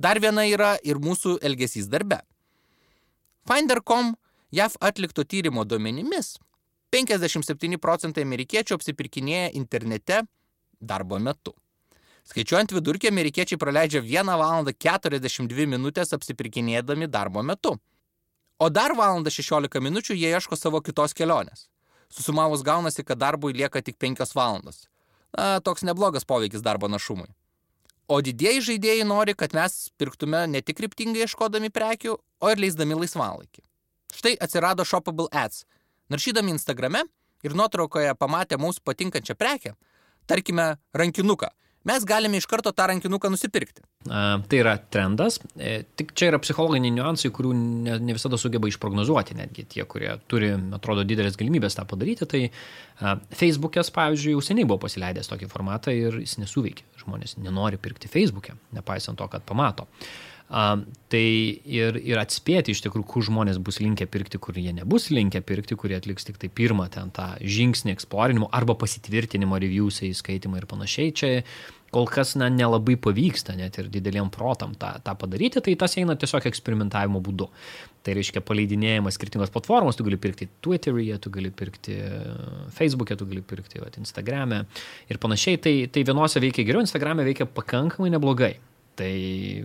Dar 0.01 0.17
viena 0.21 0.45
yra 0.49 0.73
ir 0.81 0.97
mūsų 1.01 1.37
elgesys 1.45 1.89
darbe. 1.89 2.23
Finder.com 3.47 4.15
JAV 4.51 4.73
atlikto 4.79 5.23
tyrimo 5.23 5.65
duomenimis 5.65 6.39
57 6.95 7.77
procentai 7.77 8.23
amerikiečių 8.25 8.77
apsipirkinėja 8.79 9.51
internete 9.59 10.23
darbo 10.81 11.19
metu. 11.21 11.53
Skaičiuojant 12.25 12.73
vidurkį, 12.73 13.11
amerikiečiai 13.11 13.59
praleidžia 13.61 14.01
1 14.01 14.31
val. 14.41 14.65
42 14.65 15.67
minutės 15.69 16.15
apsipirkinėdami 16.17 17.05
darbo 17.05 17.43
metu. 17.45 17.75
O 18.57 18.71
dar 18.73 18.95
valandą 18.97 19.29
16 19.29 19.81
minučių 19.83 20.17
jie 20.17 20.33
ieško 20.33 20.57
savo 20.57 20.81
kitos 20.81 21.13
kelionės. 21.13 21.67
Susumavus 22.09 22.63
gaunasi, 22.65 23.03
kad 23.05 23.21
darbui 23.21 23.53
lieka 23.53 23.81
tik 23.85 23.99
5 24.01 24.33
valandos. 24.33 24.87
Na, 25.37 25.59
toks 25.59 25.85
neblogas 25.85 26.25
poveikis 26.25 26.65
darbo 26.65 26.89
našumui. 26.89 27.29
O 28.07 28.21
didieji 28.21 28.61
žaidėjai 28.61 29.05
nori, 29.05 29.33
kad 29.33 29.53
mes 29.57 29.89
pirktume 29.97 30.45
ne 30.47 30.61
tik 30.61 30.77
kryptingai 30.77 31.25
ieškodami 31.25 31.71
prekių, 31.73 32.19
o 32.45 32.53
ir 32.53 32.61
leisdami 32.61 32.97
laisvalaikį. 33.01 33.65
Štai 34.15 34.37
atsirado 34.41 34.85
Shoppable 34.85 35.27
Ads. 35.33 35.65
Naršydami 36.13 36.53
Instagrame 36.53 37.01
ir 37.43 37.57
nuotraukoje 37.57 38.13
pamatę 38.19 38.59
mums 38.61 38.79
patinkančią 38.79 39.35
prekę, 39.37 39.73
tarkime 40.29 40.75
rankinuką, 40.93 41.49
mes 41.85 42.05
galime 42.05 42.37
iš 42.37 42.47
karto 42.49 42.71
tą 42.73 42.87
rankinuką 42.89 43.29
nusipirkti. 43.33 43.83
A, 44.09 44.39
tai 44.49 44.59
yra 44.61 44.75
trendas, 44.77 45.37
e, 45.57 45.83
tik 45.97 46.13
čia 46.17 46.31
yra 46.31 46.39
psichologiniai 46.41 46.93
niuansai, 46.95 47.31
kurių 47.33 47.53
ne, 47.57 47.97
ne 48.01 48.17
visada 48.17 48.39
sugeba 48.41 48.69
išprognozuoti, 48.69 49.37
netgi 49.37 49.67
tie, 49.75 49.85
kurie 49.89 50.11
turi, 50.31 50.51
atrodo, 50.77 51.05
didelės 51.07 51.37
galimybės 51.39 51.77
tą 51.77 51.85
padaryti. 51.89 52.29
Tai 52.29 52.43
a, 52.45 53.15
Facebook'as, 53.33 53.93
pavyzdžiui, 53.95 54.35
jau 54.37 54.45
seniai 54.45 54.69
buvo 54.69 54.81
pasileidęs 54.85 55.29
tokį 55.31 55.49
formatą 55.51 55.93
ir 55.93 56.21
jis 56.23 56.37
nesuveikia. 56.41 56.87
Žmonės 57.05 57.37
nenori 57.41 57.81
pirkti 57.81 58.09
Facebook'e, 58.11 58.57
nepaisant 58.77 59.21
to, 59.21 59.29
kad 59.29 59.45
pamato. 59.45 59.89
Tai 60.49 61.21
ir, 61.65 61.95
ir 62.05 62.19
atspėti 62.21 62.75
iš 62.75 62.83
tikrųjų, 62.85 63.05
kur 63.09 63.23
žmonės 63.25 63.57
bus 63.65 63.79
linkę 63.81 64.05
pirkti, 64.05 64.37
kur 64.41 64.57
jie 64.61 64.75
nebus 64.77 65.07
linkę 65.09 65.41
pirkti, 65.41 65.77
kurie 65.79 65.97
atliks 65.97 66.27
tik 66.27 66.37
tai 66.41 66.51
pirmą 66.53 66.85
ten 66.93 67.09
tą 67.15 67.31
žingsnį 67.41 67.95
eksplorinimo 67.95 68.51
arba 68.53 68.75
pasitvirtinimo 68.77 69.57
reviewsai, 69.61 70.11
skaitimai 70.13 70.61
ir 70.61 70.67
panašiai. 70.69 71.15
Čia 71.17 71.31
kol 71.95 72.05
kas 72.11 72.35
na, 72.37 72.49
nelabai 72.51 72.97
pavyksta 72.99 73.55
net 73.57 73.79
ir 73.81 73.89
dideliem 73.89 74.29
protam 74.33 74.75
tą, 74.77 74.91
tą 75.01 75.15
padaryti, 75.17 75.63
tai 75.65 75.73
tas 75.79 75.97
eina 75.97 76.17
tiesiog 76.19 76.45
eksperimentavimo 76.51 77.23
būdu. 77.25 77.49
Tai 78.05 78.13
reiškia 78.19 78.43
paleidinėjimas 78.45 79.17
skirtingos 79.17 79.53
platformos, 79.53 79.97
tu 79.97 80.05
gali 80.05 80.19
pirkti 80.21 80.45
Twitter'yje, 80.61 81.17
tu 81.23 81.33
gali 81.33 81.49
pirkti 81.49 81.97
Facebook'e, 82.75 83.17
tu 83.17 83.25
gali 83.31 83.41
pirkti 83.41 83.81
vat, 83.81 83.97
Instagram'e 83.97 84.61
ir 85.09 85.21
panašiai. 85.23 85.57
Tai, 85.57 85.75
tai 85.89 86.05
vienose 86.05 86.43
veikia 86.43 86.67
geriau, 86.67 86.85
Instagram'e 86.85 87.25
veikia 87.25 87.49
pakankamai 87.49 88.13
neblogai. 88.13 88.53
Tai 88.95 89.13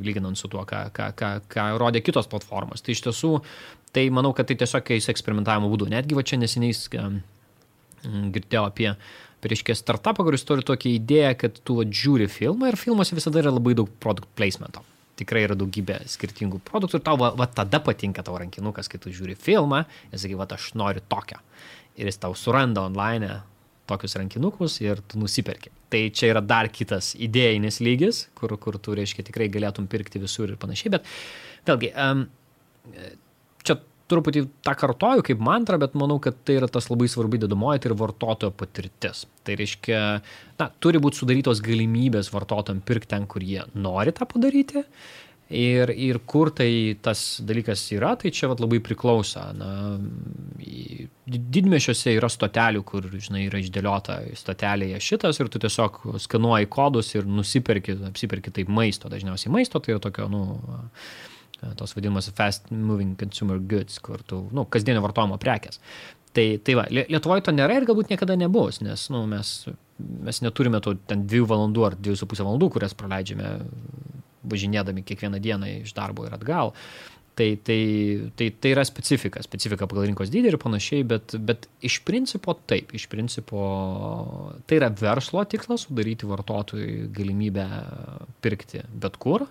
lyginant 0.03 0.39
su 0.39 0.49
tuo, 0.51 0.65
ką, 0.67 0.89
ką, 0.95 1.11
ką, 1.19 1.33
ką 1.51 1.67
rodė 1.79 2.03
kitos 2.03 2.27
platformos. 2.31 2.83
Tai 2.83 2.97
iš 2.97 3.05
tiesų, 3.07 3.37
tai 3.95 4.09
manau, 4.11 4.33
kad 4.35 4.49
tai 4.51 4.57
tiesiog 4.59 4.91
eis 4.97 5.07
eksperimentavimo 5.13 5.71
būdu. 5.71 5.87
Netgi 5.93 6.19
va 6.19 6.25
čia 6.27 6.41
neseniai 6.41 6.75
girdėjau 8.05 8.65
apie, 8.67 8.93
reiškia, 9.45 9.77
startupą, 9.79 10.25
kuris 10.27 10.45
turi 10.49 10.65
tokią 10.67 10.95
idėją, 10.99 11.35
kad 11.41 11.61
tu 11.65 11.79
va, 11.81 11.85
žiūri 11.85 12.29
filmą 12.31 12.71
ir 12.71 12.79
filmuose 12.81 13.17
visada 13.17 13.43
yra 13.43 13.53
labai 13.55 13.77
daug 13.79 13.91
produkt 14.03 14.31
placemento. 14.39 14.83
Tikrai 15.21 15.45
yra 15.45 15.57
daugybė 15.59 15.99
skirtingų 16.09 16.63
produktų 16.65 17.01
ir 17.01 17.05
tau 17.05 17.19
va, 17.21 17.33
va 17.37 17.47
tada 17.53 17.83
patinka 17.85 18.25
tavo 18.25 18.41
rankinukas, 18.41 18.89
kai 18.89 19.01
tu 19.03 19.13
žiūri 19.13 19.37
filmą 19.37 19.85
ir 20.11 20.21
sakai, 20.21 20.39
va 20.41 20.49
aš 20.57 20.71
noriu 20.81 21.05
tokio. 21.13 21.41
Ir 22.01 22.09
jis 22.09 22.21
tau 22.23 22.37
suranda 22.39 22.87
online 22.89 23.41
tokius 23.91 24.17
rankinukus 24.21 24.79
ir 24.85 25.03
tu 25.11 25.21
nusiperki. 25.21 25.73
Tai 25.91 26.03
čia 26.15 26.31
yra 26.33 26.43
dar 26.45 26.71
kitas 26.73 27.13
idėjinis 27.19 27.81
lygis, 27.85 28.25
kur, 28.39 28.55
kur 28.63 28.79
tu, 28.79 28.95
reiškia, 28.97 29.27
tikrai 29.27 29.51
galėtum 29.53 29.91
pirkti 29.91 30.23
visur 30.23 30.53
ir 30.53 30.61
panašiai, 30.61 30.95
bet 30.97 31.09
vėlgi, 31.69 31.93
um, 31.99 32.27
čia 33.67 33.81
truputį 34.11 34.45
tą 34.67 34.75
kartoju 34.79 35.25
kaip 35.27 35.43
mantrą, 35.45 35.79
bet 35.83 35.97
manau, 35.99 36.19
kad 36.23 36.39
tai 36.47 36.59
yra 36.59 36.69
tas 36.71 36.89
labai 36.91 37.09
svarbi 37.11 37.41
dedamoji, 37.43 37.83
tai 37.83 37.91
yra 37.93 37.99
vartotojo 38.01 38.55
patirtis. 38.59 39.25
Tai 39.47 39.57
reiškia, 39.61 40.01
na, 40.61 40.71
turi 40.83 41.03
būti 41.03 41.23
sudarytos 41.23 41.63
galimybės 41.65 42.33
vartotojams 42.35 42.87
pirkti 42.87 43.13
ten, 43.15 43.27
kur 43.31 43.45
jie 43.47 43.65
nori 43.75 44.15
tą 44.17 44.29
padaryti. 44.31 44.85
Ir, 45.51 45.91
ir 45.91 46.21
kur 46.31 46.53
tai 46.55 46.95
tas 47.03 47.41
dalykas 47.43 47.83
yra, 47.97 48.13
tai 48.15 48.31
čia 48.31 48.47
vat, 48.53 48.61
labai 48.63 48.79
priklauso. 48.87 49.43
Na, 49.59 49.97
didmešiuose 51.27 52.15
yra 52.15 52.31
stotelių, 52.31 52.85
kur, 52.87 53.09
žinai, 53.11 53.49
yra 53.49 53.59
išdėliota 53.59 54.21
stotelėje 54.39 55.01
šitas 55.03 55.43
ir 55.43 55.51
tu 55.51 55.59
tiesiog 55.63 55.99
skanuoji 56.23 56.71
kodus 56.71 57.11
ir 57.17 57.27
nusiperki, 57.27 57.99
apsiperki 58.13 58.55
taip 58.55 58.71
maisto. 58.71 59.11
Dažniausiai 59.11 59.51
maisto 59.57 59.83
tai 59.83 59.97
yra 59.97 60.05
tokio, 60.07 60.29
nu, 60.31 60.45
tos 61.81 61.97
vadinamos 61.99 62.31
fast 62.39 62.71
moving 62.71 63.19
consumer 63.19 63.59
goods, 63.59 63.99
kur 63.99 64.23
tu, 64.23 64.45
nu, 64.55 64.69
kasdienio 64.71 65.03
vartojimo 65.03 65.39
prekes. 65.43 65.83
Tai, 66.31 66.47
tai 66.63 66.79
va, 66.79 66.87
Lietuvoje 66.95 67.43
to 67.43 67.57
nėra 67.57 67.81
ir 67.81 67.89
galbūt 67.89 68.13
niekada 68.13 68.39
nebus, 68.39 68.79
nes 68.87 69.09
nu, 69.11 69.25
mes, 69.27 69.49
mes 69.99 70.45
neturime 70.47 70.79
to 70.85 70.95
ten 71.11 71.27
dviejų 71.27 71.51
valandų 71.51 71.89
ar 71.89 71.99
dviejų 71.99 72.21
su 72.21 72.31
pusę 72.31 72.47
valandų, 72.47 72.71
kurias 72.77 72.95
praleidžiame 72.95 73.57
važinėdami 74.43 75.05
kiekvieną 75.07 75.41
dieną 75.43 75.73
iš 75.81 75.95
darbo 75.97 76.27
ir 76.27 76.37
atgal. 76.37 76.75
Tai, 77.41 77.49
tai, 77.65 77.81
tai, 78.37 78.51
tai 78.61 78.73
yra 78.75 78.83
specifika, 78.85 79.41
specifika 79.41 79.87
pagal 79.89 80.09
rinkos 80.11 80.29
dydį 80.33 80.51
ir 80.51 80.57
panašiai, 80.61 81.05
bet, 81.09 81.37
bet 81.41 81.69
iš 81.87 82.01
principo 82.05 82.53
taip, 82.69 82.91
iš 82.93 83.07
principo 83.09 83.63
tai 84.69 84.81
yra 84.81 84.91
verslo 84.93 85.47
tikslas 85.49 85.87
sudaryti 85.87 86.29
vartotojui 86.29 87.07
galimybę 87.17 87.65
pirkti 88.45 88.83
bet 88.93 89.17
kur 89.23 89.47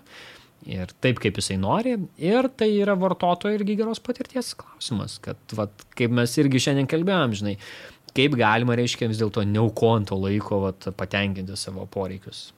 ir 0.68 0.92
taip, 1.00 1.20
kaip 1.24 1.40
jisai 1.40 1.56
nori. 1.60 1.96
Ir 2.20 2.50
tai 2.56 2.68
yra 2.76 2.96
vartotojo 3.00 3.56
irgi 3.56 3.78
geros 3.80 4.02
patirties 4.04 4.52
klausimas, 4.60 5.16
kad 5.24 5.56
vat, 5.56 5.86
kaip 5.96 6.12
mes 6.14 6.36
irgi 6.42 6.62
šiandien 6.66 6.88
kalbėjom, 6.90 7.36
žinai, 7.40 7.56
kaip 8.16 8.36
galima, 8.38 8.76
reiškia, 8.78 9.08
vis 9.10 9.20
dėlto 9.22 9.44
neaukojant 9.48 10.10
to 10.10 10.18
laiko 10.20 10.62
vat, 10.66 10.90
patenkinti 10.98 11.58
savo 11.58 11.86
poreikius. 11.90 12.50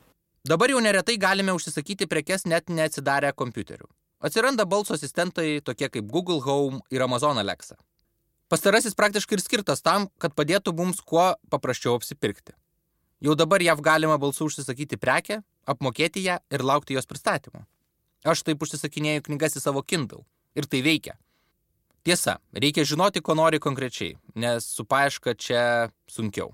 Dabar 0.43 0.73
jau 0.73 0.81
neretai 0.83 1.15
galime 1.23 1.53
užsisakyti 1.55 2.09
prekes 2.11 2.43
net 2.51 2.67
neatsidarę 2.67 3.29
kompiuterių. 3.39 3.87
Atsiranda 4.27 4.65
balso 4.67 4.97
asistentai 4.97 5.61
tokie 5.63 5.87
kaip 5.87 6.09
Google 6.11 6.41
Home 6.43 6.81
ir 6.91 7.05
Amazon 7.07 7.39
Alexa. 7.39 7.77
Pastarasis 8.51 8.99
praktiškai 8.99 9.39
ir 9.39 9.43
skirtas 9.45 9.87
tam, 9.87 10.09
kad 10.19 10.35
padėtų 10.35 10.75
mums 10.75 10.99
kuo 10.99 11.29
paprasčiau 11.51 11.95
apsipirkti. 11.95 12.57
Jau 13.23 13.37
dabar 13.39 13.63
jav 13.63 13.79
galima 13.87 14.19
balsu 14.19 14.51
užsisakyti 14.51 14.99
prekę, 14.99 15.39
apmokėti 15.63 16.27
ją 16.27 16.41
ir 16.51 16.67
laukti 16.67 16.99
jos 16.99 17.07
pristatymo. 17.07 17.63
Aš 18.27 18.43
taip 18.43 18.67
užsisakinėjau 18.67 19.29
knygas 19.31 19.55
į 19.55 19.63
savo 19.63 19.87
Kindle 19.87 20.27
ir 20.59 20.67
tai 20.67 20.83
veikia. 20.83 21.15
Tiesa, 22.03 22.41
reikia 22.51 22.83
žinoti, 22.83 23.23
ko 23.23 23.39
nori 23.39 23.63
konkrečiai, 23.63 24.19
nes 24.35 24.67
su 24.67 24.83
paieška 24.83 25.39
čia 25.39 25.65
sunkiau. 26.11 26.51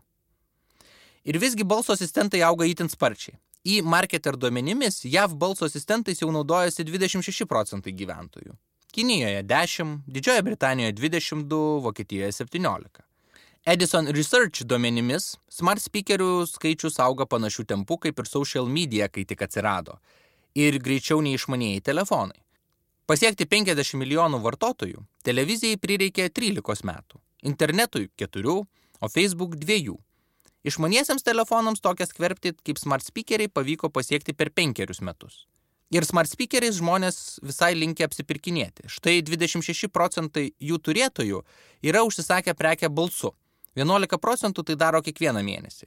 Ir 1.25 1.41
visgi 1.41 1.65
balso 1.65 1.97
asistentai 1.97 2.45
auga 2.45 2.69
įtin 2.69 2.93
sparčiai. 2.93 3.41
Į 3.69 3.83
marketer 3.85 4.37
duomenimis 4.41 5.03
JAV 5.05 5.35
balso 5.37 5.67
asistentais 5.69 6.23
jau 6.23 6.31
naudojasi 6.33 6.87
26 6.89 7.45
procentai 7.51 7.93
gyventojų. 7.93 8.55
Kinijoje 8.95 9.43
10, 9.45 9.99
Didžiojoje 10.09 10.45
Britanijoje 10.47 10.95
22, 10.97 11.59
Vokietijoje 11.85 12.33
17. 12.33 13.03
Edison 13.69 14.09
Research 14.17 14.65
duomenimis 14.65 15.35
smart 15.53 15.85
speakerių 15.85 16.47
skaičius 16.49 16.97
auga 17.05 17.27
panašių 17.29 17.67
tempų 17.75 17.99
kaip 18.07 18.23
ir 18.23 18.31
social 18.31 18.71
media, 18.73 19.11
kai 19.13 19.27
tik 19.29 19.45
atsirado. 19.45 19.99
Ir 20.57 20.79
greičiau 20.81 21.21
nei 21.21 21.37
išmanieji 21.37 21.85
telefonai. 21.91 22.41
Pasiekti 23.05 23.45
50 23.45 24.01
milijonų 24.01 24.41
vartotojų 24.49 25.05
televizijai 25.29 25.77
prireikė 25.77 26.31
13 26.33 26.89
metų, 26.89 27.21
internetui 27.45 28.09
4, 28.17 28.57
o 29.01 29.13
Facebook 29.13 29.61
2. 29.61 29.99
Išmaniesiems 30.67 31.23
telefonams 31.23 31.81
tokias 31.81 32.11
skverbti 32.11 32.57
kaip 32.67 32.81
smart 32.81 33.07
speakeriai 33.07 33.51
pavyko 33.53 33.93
pasiekti 33.95 34.35
per 34.35 34.51
penkerius 34.51 35.01
metus. 35.01 35.45
Ir 35.95 36.05
smart 36.05 36.29
speakeriais 36.29 36.77
žmonės 36.81 37.39
visai 37.47 37.73
linkia 37.79 38.09
apsipirkinėti. 38.09 38.91
Štai 38.93 39.21
26 39.25 39.89
procentai 39.89 40.51
jų 40.61 40.81
turėtojų 40.85 41.45
yra 41.89 42.03
užsisakę 42.05 42.53
prekę 42.59 42.91
balsu. 42.93 43.33
11 43.79 44.19
procentų 44.21 44.67
tai 44.67 44.77
daro 44.77 45.01
kiekvieną 45.05 45.41
mėnesį. 45.47 45.87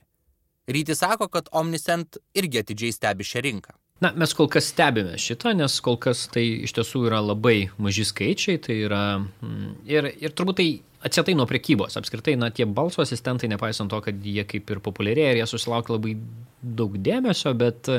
Ryti 0.71 0.95
sako, 0.95 1.27
kad 1.27 1.49
Omniscent 1.51 2.17
irgi 2.37 2.61
atidžiai 2.63 2.95
stebi 2.95 3.27
šią 3.27 3.43
rinką. 3.45 3.75
Na, 4.01 4.09
mes 4.17 4.33
kol 4.33 4.47
kas 4.49 4.71
stebime 4.71 5.17
šitą, 5.21 5.51
nes 5.53 5.75
kol 5.85 5.99
kas 6.01 6.23
tai 6.33 6.47
iš 6.65 6.73
tiesų 6.73 7.03
yra 7.11 7.19
labai 7.21 7.69
maži 7.77 8.05
skaičiai, 8.07 8.57
tai 8.61 8.79
yra 8.87 9.03
mm, 9.19 9.67
ir, 9.85 10.07
ir 10.23 10.33
turbūt 10.33 10.57
tai 10.57 10.69
atsietai 11.05 11.35
nuo 11.37 11.47
prekybos. 11.49 11.97
Apskritai, 11.99 12.35
na, 12.39 12.51
tie 12.53 12.65
balso 12.65 13.01
asistentai, 13.03 13.49
nepaisant 13.51 13.91
to, 13.91 14.01
kad 14.05 14.21
jie 14.25 14.45
kaip 14.47 14.69
ir 14.73 14.81
populiarėja 14.83 15.33
ir 15.33 15.41
jie 15.41 15.47
susilaukia 15.49 15.95
labai 15.95 16.15
daug 16.61 16.95
dėmesio, 17.01 17.53
bet, 17.57 17.89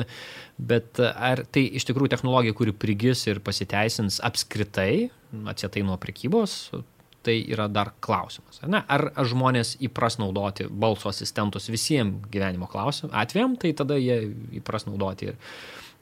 bet 0.57 1.01
ar 1.03 1.43
tai 1.51 1.65
iš 1.79 1.87
tikrųjų 1.89 2.13
technologija, 2.15 2.55
kuri 2.55 2.75
prigis 2.75 3.25
ir 3.27 3.43
pasiteisins 3.43 4.21
apskritai, 4.23 5.09
atsietai 5.51 5.83
nuo 5.85 5.99
prekybos, 5.99 6.71
tai 7.23 7.37
yra 7.47 7.69
dar 7.71 7.93
klausimas. 8.03 8.59
Ar, 8.63 9.07
ar 9.15 9.27
žmonės 9.27 9.77
įpras 9.87 10.19
naudoti 10.19 10.67
balso 10.67 11.11
asistentus 11.11 11.69
visiems 11.71 12.27
gyvenimo 12.31 12.67
klausimams, 12.71 13.15
atvejam, 13.15 13.55
tai 13.59 13.71
tada 13.79 13.99
jie 13.99 14.19
įpras 14.59 14.87
naudoti 14.89 15.31
ir, 15.31 15.39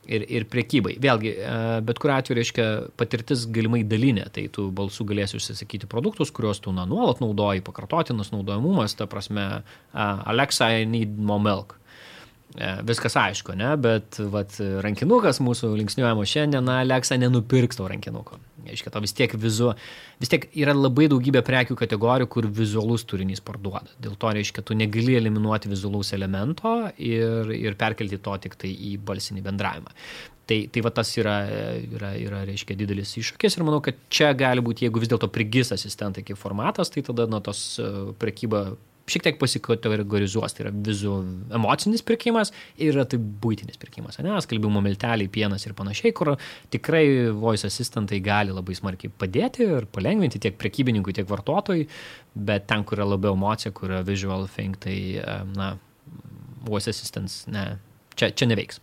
ir, 0.08 0.26
ir 0.30 0.48
priekybai. 0.52 0.96
Vėlgi, 1.02 1.34
e, 1.36 1.58
bet 1.88 2.00
kuriu 2.02 2.16
atveju 2.16 2.38
reiškia 2.40 2.68
patirtis 3.00 3.46
galimai 3.54 3.84
dalinė, 3.88 4.28
tai 4.34 4.48
tu 4.54 4.70
balsu 4.76 5.06
galėsi 5.10 5.38
užsisakyti 5.40 5.90
produktus, 5.92 6.34
kuriuos 6.34 6.64
tu 6.64 6.74
na, 6.76 6.88
nuolat 6.90 7.22
naudoji, 7.24 7.66
pakartotinas 7.66 8.34
naudojamumas, 8.34 8.98
ta 8.98 9.10
prasme, 9.12 9.50
Alexa, 9.94 10.72
I 10.82 10.90
need 10.90 11.20
more 11.20 11.42
milk 11.42 11.81
viskas 12.84 13.16
aišku, 13.16 13.56
ne, 13.56 13.72
bet 13.80 14.20
vat, 14.32 14.58
rankinukas 14.84 15.40
mūsų 15.44 15.72
linksniuojamo 15.80 16.26
šiandien, 16.28 16.66
na, 16.68 16.82
Alexa 16.84 17.18
nenupirks 17.20 17.80
to 17.80 17.88
rankinuko. 17.88 18.40
Aiškiai, 18.62 18.92
to 18.94 19.02
vis 19.02 19.16
tiek 19.18 19.32
vizu, 19.42 19.72
vis 20.22 20.30
tiek 20.30 20.46
yra 20.60 20.76
labai 20.76 21.08
daugybė 21.12 21.42
prekių 21.48 21.78
kategorijų, 21.80 22.28
kur 22.32 22.48
vizualus 22.60 23.06
turinys 23.10 23.42
parduoda. 23.44 23.90
Dėl 24.04 24.14
to, 24.20 24.34
reiškia, 24.38 24.64
tu 24.68 24.78
negali 24.78 25.16
eliminuoti 25.18 25.72
vizualaus 25.72 26.14
elemento 26.14 26.76
ir, 26.98 27.50
ir 27.56 27.80
perkelti 27.80 28.22
to 28.22 28.38
tik 28.44 28.60
tai 28.62 28.76
į 28.76 28.98
balsinį 29.08 29.42
bendravimą. 29.48 29.96
Tai, 30.52 30.58
tai 30.74 30.84
va 30.84 30.92
tas 30.92 31.10
yra, 31.16 31.36
yra, 31.96 32.14
yra, 32.20 32.44
reiškia, 32.50 32.76
didelis 32.76 33.14
iššūkis 33.18 33.56
ir 33.56 33.66
manau, 33.66 33.80
kad 33.86 33.98
čia 34.12 34.34
gali 34.36 34.62
būti, 34.64 34.84
jeigu 34.84 35.02
vis 35.02 35.10
dėlto 35.12 35.30
prigis 35.32 35.72
asistentai 35.72 36.26
kaip 36.28 36.40
formatas, 36.40 36.92
tai 36.92 37.06
tada, 37.08 37.28
na, 37.32 37.40
tos 37.46 37.62
e, 37.80 37.88
prekyba 38.20 38.66
šiek 39.12 39.26
tiek 39.28 39.40
pasikategorizuos. 39.42 40.56
Tai 40.56 40.66
yra 40.66 40.74
vizu 40.88 41.18
emocinis 41.58 42.04
pirkimas 42.08 42.54
ir 42.78 42.96
yra 42.96 43.06
tai 43.10 43.20
būtinis 43.20 43.80
pirkimas. 43.82 44.20
Ne, 44.24 44.36
skalbimo 44.44 44.84
milteliai, 44.84 45.30
pienas 45.32 45.66
ir 45.68 45.76
panašiai, 45.78 46.14
kur 46.18 46.36
tikrai 46.74 47.06
voice 47.36 47.68
asistentai 47.70 48.22
gali 48.24 48.56
labai 48.56 48.78
smarkiai 48.78 49.14
padėti 49.22 49.68
ir 49.68 49.88
palengvinti 49.94 50.42
tiek 50.42 50.58
prekybininkui, 50.62 51.16
tiek 51.18 51.30
vartotojui, 51.30 51.88
bet 52.36 52.68
ten, 52.72 52.86
kur 52.88 53.02
yra 53.02 53.12
labiau 53.14 53.38
emocija, 53.38 53.74
kur 53.76 53.92
yra 53.92 54.06
visual 54.08 54.48
thing, 54.52 54.78
tai, 54.82 54.98
na, 55.56 55.74
voice 56.68 56.92
assistants, 56.92 57.44
ne, 57.52 57.68
čia, 58.16 58.32
čia 58.32 58.50
neveiks. 58.50 58.82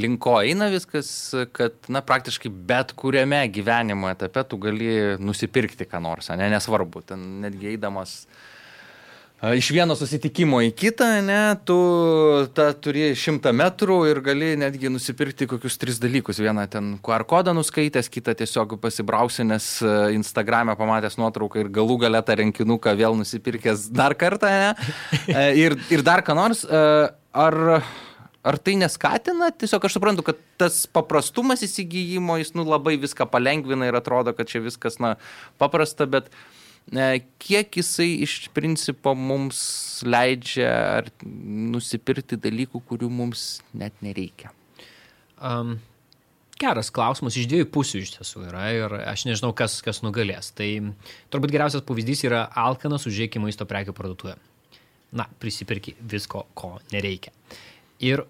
Link 0.00 0.20
ko 0.24 0.38
eina 0.42 0.70
viskas, 0.72 1.10
kad, 1.56 1.76
na, 1.92 2.02
praktiškai 2.04 2.52
bet 2.70 2.94
kuriame 2.98 3.42
gyvenimo 3.52 4.10
etape 4.12 4.44
tu 4.48 4.60
gali 4.60 5.18
nusipirkti 5.20 5.88
ką 5.88 6.02
nors, 6.04 6.32
ne, 6.34 6.48
nesvarbu, 6.52 7.04
ten 7.12 7.26
netgi 7.44 7.74
eidamas 7.74 8.22
iš 9.56 9.70
vieno 9.72 9.94
susitikimo 9.96 10.58
į 10.66 10.72
kitą, 10.76 11.06
ne, 11.24 11.40
tu 11.64 11.76
ta, 12.52 12.70
turi 12.76 13.14
šimtą 13.16 13.54
metrų 13.56 13.96
ir 14.10 14.20
gali 14.24 14.50
netgi 14.60 14.90
nusipirkti 14.92 15.48
kokius 15.48 15.78
tris 15.80 16.00
dalykus. 16.02 16.42
Vieną 16.44 16.66
ten 16.70 16.90
QR 17.04 17.24
kodą 17.28 17.54
nuskaitęs, 17.56 18.10
kitą 18.12 18.34
tiesiog 18.36 18.76
pasibrausinęs 18.82 19.70
Instagram'e 20.18 20.76
pamatęs 20.76 21.16
nuotrauką 21.20 21.64
ir 21.64 21.72
galų 21.72 21.96
galę 22.04 22.20
tą 22.26 22.36
renkinuką 22.42 22.94
vėl 23.00 23.16
nusipirkęs 23.22 23.88
dar 23.96 24.16
kartą, 24.20 24.52
ne, 24.52 25.48
ir, 25.64 25.78
ir 25.88 26.04
dar 26.04 26.24
ką 26.26 26.36
nors. 26.36 26.66
Ar 26.68 27.56
Ar 28.40 28.56
tai 28.56 28.76
neskatina? 28.80 29.50
Tiesiog 29.52 29.84
aš 29.84 29.98
suprantu, 29.98 30.24
kad 30.30 30.38
tas 30.60 30.86
paprastumas 30.88 31.60
įsigijimo, 31.66 32.38
jis 32.40 32.54
nu, 32.56 32.64
labai 32.64 32.96
viską 33.00 33.26
palengvina 33.28 33.90
ir 33.90 33.98
atrodo, 33.98 34.32
kad 34.36 34.48
čia 34.48 34.62
viskas 34.64 34.96
na, 35.02 35.16
paprasta, 35.60 36.06
bet 36.08 36.30
e, 36.88 37.20
kiek 37.42 37.76
jisai 37.82 38.08
iš 38.24 38.46
principo 38.56 39.12
mums 39.12 39.60
leidžia 40.08 40.72
ar 41.02 41.12
nusipirkti 41.20 42.40
dalykų, 42.40 42.80
kurių 42.88 43.12
mums 43.12 43.60
net 43.76 44.00
nereikia? 44.00 44.54
Um, 45.36 45.76
geras 46.60 46.88
klausimas, 46.96 47.36
iš 47.36 47.48
dviejų 47.50 47.68
pusių 47.72 48.00
iš 48.06 48.16
tiesų 48.16 48.46
yra 48.48 48.66
ir 48.72 49.00
aš 49.04 49.28
nežinau, 49.28 49.52
kas, 49.56 49.82
kas 49.84 50.00
nugalės. 50.04 50.52
Tai 50.56 50.68
turbūt 51.32 51.52
geriausias 51.52 51.84
pavyzdys 51.84 52.24
yra 52.28 52.46
alkanas 52.64 53.04
užžieki 53.08 53.42
maisto 53.42 53.68
prekių 53.68 53.96
parduotuvė. 53.96 54.36
Na, 55.16 55.26
prisipirki 55.42 55.96
visko, 56.06 56.46
ko 56.54 56.78
nereikia. 56.94 57.32
Ir, 58.00 58.24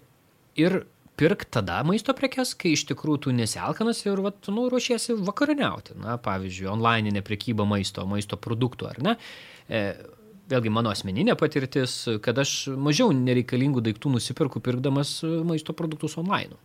ir 0.59 0.81
pirk 1.19 1.45
tada 1.53 1.81
maisto 1.87 2.15
prekes, 2.17 2.53
kai 2.59 2.73
iš 2.75 2.85
tikrųjų 2.89 3.25
tu 3.25 3.35
nesialkanas 3.35 4.03
ir 4.07 4.23
vat, 4.25 4.49
nu, 4.51 4.67
ruošiesi 4.71 5.15
vakarieniauti. 5.19 5.99
Na, 6.01 6.17
pavyzdžiui, 6.21 6.69
online 6.71 7.23
prekyba 7.25 7.67
maisto, 7.69 8.05
maisto 8.09 8.39
produktų, 8.41 8.89
ar 8.89 9.03
ne? 9.05 9.17
E, 9.69 9.83
vėlgi 10.51 10.73
mano 10.73 10.91
asmeninė 10.91 11.37
patirtis, 11.39 12.01
kad 12.25 12.41
aš 12.41 12.71
mažiau 12.75 13.13
nereikalingų 13.15 13.83
daiktų 13.85 14.15
nusipirku 14.17 14.63
pirkdamas 14.63 15.19
maisto 15.47 15.77
produktus 15.77 16.17
online 16.19 16.59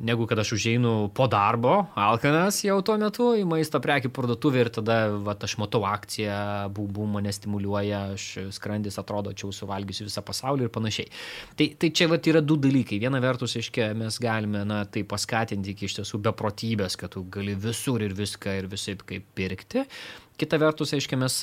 negu 0.00 0.26
kad 0.26 0.38
aš 0.38 0.52
užeinu 0.56 0.92
po 1.14 1.26
darbo, 1.30 1.86
alkanas 1.94 2.58
jau 2.64 2.76
tuo 2.84 2.96
metu 3.00 3.30
į 3.38 3.44
maisto 3.48 3.80
prekių 3.82 4.10
parduotuvę 4.14 4.62
ir 4.64 4.70
tada 4.74 4.98
va, 5.24 5.36
aš 5.48 5.56
matau 5.60 5.82
akciją, 5.88 6.36
būbų 6.76 7.06
mane 7.16 7.32
stimuliuoja, 7.34 8.02
aš 8.16 8.26
skrandis 8.56 8.98
atrodo, 9.02 9.32
čia 9.36 9.46
jau 9.46 9.54
suvalgysiu 9.60 10.06
visą 10.08 10.24
pasaulį 10.26 10.66
ir 10.66 10.72
panašiai. 10.74 11.10
Tai, 11.58 11.68
tai 11.80 11.92
čia 11.96 12.10
va, 12.12 12.20
yra 12.32 12.42
du 12.44 12.58
dalykai. 12.60 13.00
Viena 13.02 13.20
vertus, 13.22 13.56
aiškiai, 13.60 13.96
mes 13.98 14.20
galime 14.22 14.64
na, 14.68 14.82
tai 14.90 15.06
paskatinti 15.08 15.74
iki 15.74 15.88
iš 15.88 16.00
tiesų 16.00 16.22
beprotybės, 16.28 16.98
kad 17.00 17.14
tu 17.16 17.24
gali 17.32 17.56
visur 17.58 18.04
ir 18.04 18.16
viską 18.16 18.60
ir 18.60 18.70
visai 18.72 18.96
kaip 19.02 19.28
pirkti. 19.36 19.86
Kita 20.36 20.58
vertus, 20.60 20.92
aiškiai, 20.96 21.20
mes 21.20 21.42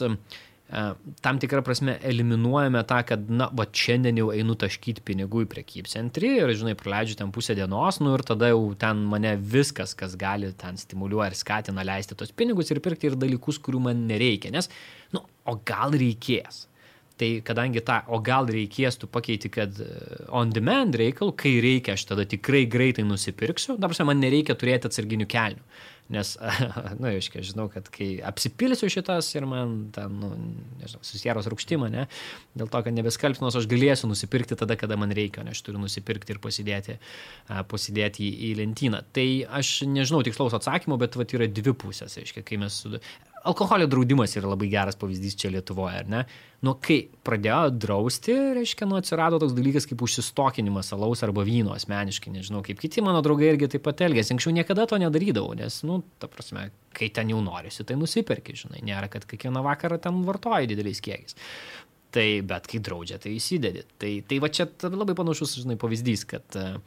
tam 1.21 1.39
tikrą 1.41 1.61
prasme 1.65 1.97
eliminuojame 2.01 2.81
tą, 2.89 2.99
kad, 3.05 3.27
na, 3.29 3.49
va, 3.53 3.67
šiandien 3.69 4.17
jau 4.17 4.31
einu 4.33 4.55
taškyti 4.59 5.03
pinigų 5.05 5.43
į 5.45 5.49
prekybcentrį 5.51 6.31
ir, 6.39 6.53
žinai, 6.57 6.73
praleidžiu 6.79 7.19
ten 7.19 7.33
pusę 7.35 7.53
dienos, 7.57 7.99
nu 8.01 8.15
ir 8.17 8.25
tada 8.25 8.49
jau 8.49 8.65
ten 8.79 9.03
mane 9.11 9.35
viskas, 9.37 9.93
kas 9.97 10.17
gali 10.19 10.49
ten 10.57 10.79
stimuliuoja 10.81 11.29
ir 11.29 11.37
skatina 11.37 11.85
leisti 11.85 12.17
tos 12.17 12.33
pinigus 12.33 12.73
ir 12.73 12.81
pirkti 12.83 13.11
ir 13.11 13.19
dalykus, 13.21 13.61
kurių 13.61 13.83
man 13.89 14.05
nereikia. 14.09 14.53
Nes, 14.55 14.71
nu, 15.13 15.21
o 15.45 15.57
gal 15.67 15.93
reikės. 15.93 16.65
Tai 17.13 17.29
kadangi 17.45 17.83
tą, 17.85 17.99
o 18.09 18.17
gal 18.25 18.47
reikės, 18.49 18.97
tu 18.97 19.05
pakeiti, 19.11 19.51
kad 19.53 19.77
e, 19.85 19.89
on 20.33 20.49
demand 20.49 20.95
reikalų, 20.97 21.35
kai 21.37 21.51
reikia, 21.61 21.93
aš 21.93 22.07
tada 22.09 22.25
tikrai 22.25 22.63
greitai 22.65 23.05
nusipirksiu, 23.05 23.75
dabar 23.77 24.07
man 24.09 24.17
nereikia 24.23 24.55
turėti 24.57 24.89
atsarginių 24.89 25.27
kelnių. 25.29 25.61
Nes, 26.11 26.33
na, 26.41 26.93
nu, 26.99 27.07
aiškiai, 27.07 27.45
žinau, 27.45 27.67
kad 27.71 27.85
kai 27.93 28.17
apsipilsiu 28.25 28.89
šitas 28.91 29.29
ir 29.37 29.45
man 29.47 29.75
ten, 29.95 30.17
nu, 30.19 30.31
nežinau, 30.81 31.03
susieros 31.05 31.47
rūkštimą, 31.53 31.91
ne, 31.93 32.07
dėl 32.59 32.71
to, 32.73 32.81
kad 32.87 32.97
nebeskalbsinos, 32.97 33.55
aš 33.61 33.69
galėsiu 33.71 34.09
nusipirkti 34.11 34.57
tada, 34.59 34.77
kada 34.79 34.97
man 34.99 35.13
reikia, 35.15 35.45
nes 35.45 35.55
aš 35.55 35.63
turiu 35.67 35.81
nusipirkti 35.85 36.35
ir 36.35 36.41
pasidėti, 36.43 36.97
pasidėti 37.71 38.33
į 38.49 38.55
lentyną. 38.59 39.03
Tai 39.15 39.27
aš 39.61 39.83
nežinau 39.89 40.25
tikslaus 40.25 40.57
atsakymo, 40.57 40.99
bet 41.01 41.15
vat, 41.19 41.37
yra 41.37 41.47
dvi 41.47 41.77
pusės, 41.85 42.17
aiškiai, 42.19 42.45
kai 42.49 42.59
mes 42.65 42.83
alkoholio 43.43 43.87
draudimas 43.87 44.35
yra 44.39 44.49
labai 44.51 44.69
geras 44.71 44.97
pavyzdys 44.99 45.35
čia 45.39 45.51
Lietuvoje, 45.53 45.99
ar 46.03 46.09
ne? 46.09 46.21
Nu, 46.63 46.75
kai 46.79 46.97
pradėjo 47.27 47.73
drausti, 47.75 48.35
reiškia, 48.57 48.87
nu, 48.87 48.97
atsirado 48.99 49.39
toks 49.41 49.55
dalykas 49.57 49.87
kaip 49.89 50.03
užsistokinimas 50.05 50.93
alaus 50.95 51.23
arba 51.27 51.43
vyno 51.47 51.75
asmeniškai, 51.75 52.31
nežinau, 52.37 52.63
kaip 52.65 52.79
kiti 52.79 53.03
mano 53.03 53.19
draugai 53.25 53.51
irgi 53.51 53.73
taip 53.75 53.83
pat 53.87 54.05
elgėsi. 54.07 54.35
Anksčiau 54.35 54.55
niekada 54.55 54.87
to 54.87 54.99
nedarydavau, 55.01 55.57
nes, 55.59 55.81
nu, 55.87 55.99
ta 56.23 56.31
prasme, 56.31 56.69
kai 56.95 57.11
ten 57.13 57.33
jau 57.33 57.41
norisi, 57.43 57.83
tai 57.87 57.99
nusiperki, 57.99 58.55
žinai, 58.63 58.83
nėra, 58.87 59.11
kad 59.11 59.27
kiekvieną 59.27 59.65
vakarą 59.67 59.99
ten 60.03 60.23
vartoji 60.27 60.71
dideliais 60.71 61.03
kiekiais. 61.03 61.35
Tai, 62.13 62.27
bet 62.45 62.69
kai 62.69 62.77
draudžia, 62.85 63.17
tai 63.17 63.33
įsidedi. 63.39 63.87
Tai, 63.99 64.11
tai 64.29 64.37
va 64.39 64.51
čia 64.53 64.67
labai 64.85 65.15
panašus, 65.17 65.57
žinai, 65.63 65.79
pavyzdys, 65.81 66.27
kad 66.29 66.59
uh, 66.61 66.77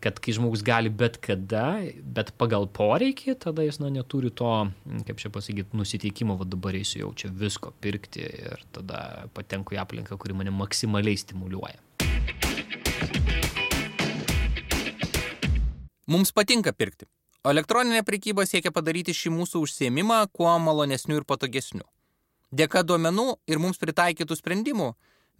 kad 0.00 0.18
kai 0.18 0.34
žmogus 0.34 0.64
gali 0.66 0.90
bet 0.90 1.20
kada, 1.22 1.80
bet 2.02 2.32
pagal 2.40 2.66
poreikį, 2.74 3.36
tada 3.38 3.62
jis 3.62 3.78
na, 3.82 3.90
neturi 3.94 4.32
to, 4.34 4.50
kaip 5.06 5.22
čia 5.22 5.30
pasakyti, 5.30 5.76
nusiteikimo, 5.78 6.34
va 6.40 6.46
dabar 6.48 6.74
eisiu 6.74 7.04
jau 7.04 7.12
čia 7.22 7.30
visko 7.30 7.70
pirkti 7.82 8.24
ir 8.26 8.64
tada 8.74 9.28
patenku 9.36 9.76
į 9.76 9.80
aplinką, 9.84 10.18
kuri 10.18 10.34
mane 10.40 10.54
maksimaliai 10.54 11.20
stimuliuoja. 11.22 11.78
Mums 16.10 16.34
patinka 16.34 16.74
pirkti. 16.74 17.06
O 17.46 17.52
elektroninė 17.54 18.02
prekyba 18.04 18.42
siekia 18.44 18.72
padaryti 18.74 19.14
šį 19.16 19.30
mūsų 19.32 19.62
užsiemimą 19.64 20.24
kuo 20.34 20.50
malonesniu 20.60 21.20
ir 21.20 21.24
patogesniu. 21.24 21.86
Dėka 22.50 22.82
duomenų 22.82 23.28
ir 23.46 23.62
mums 23.62 23.78
pritaikytų 23.78 24.36
sprendimų 24.36 24.90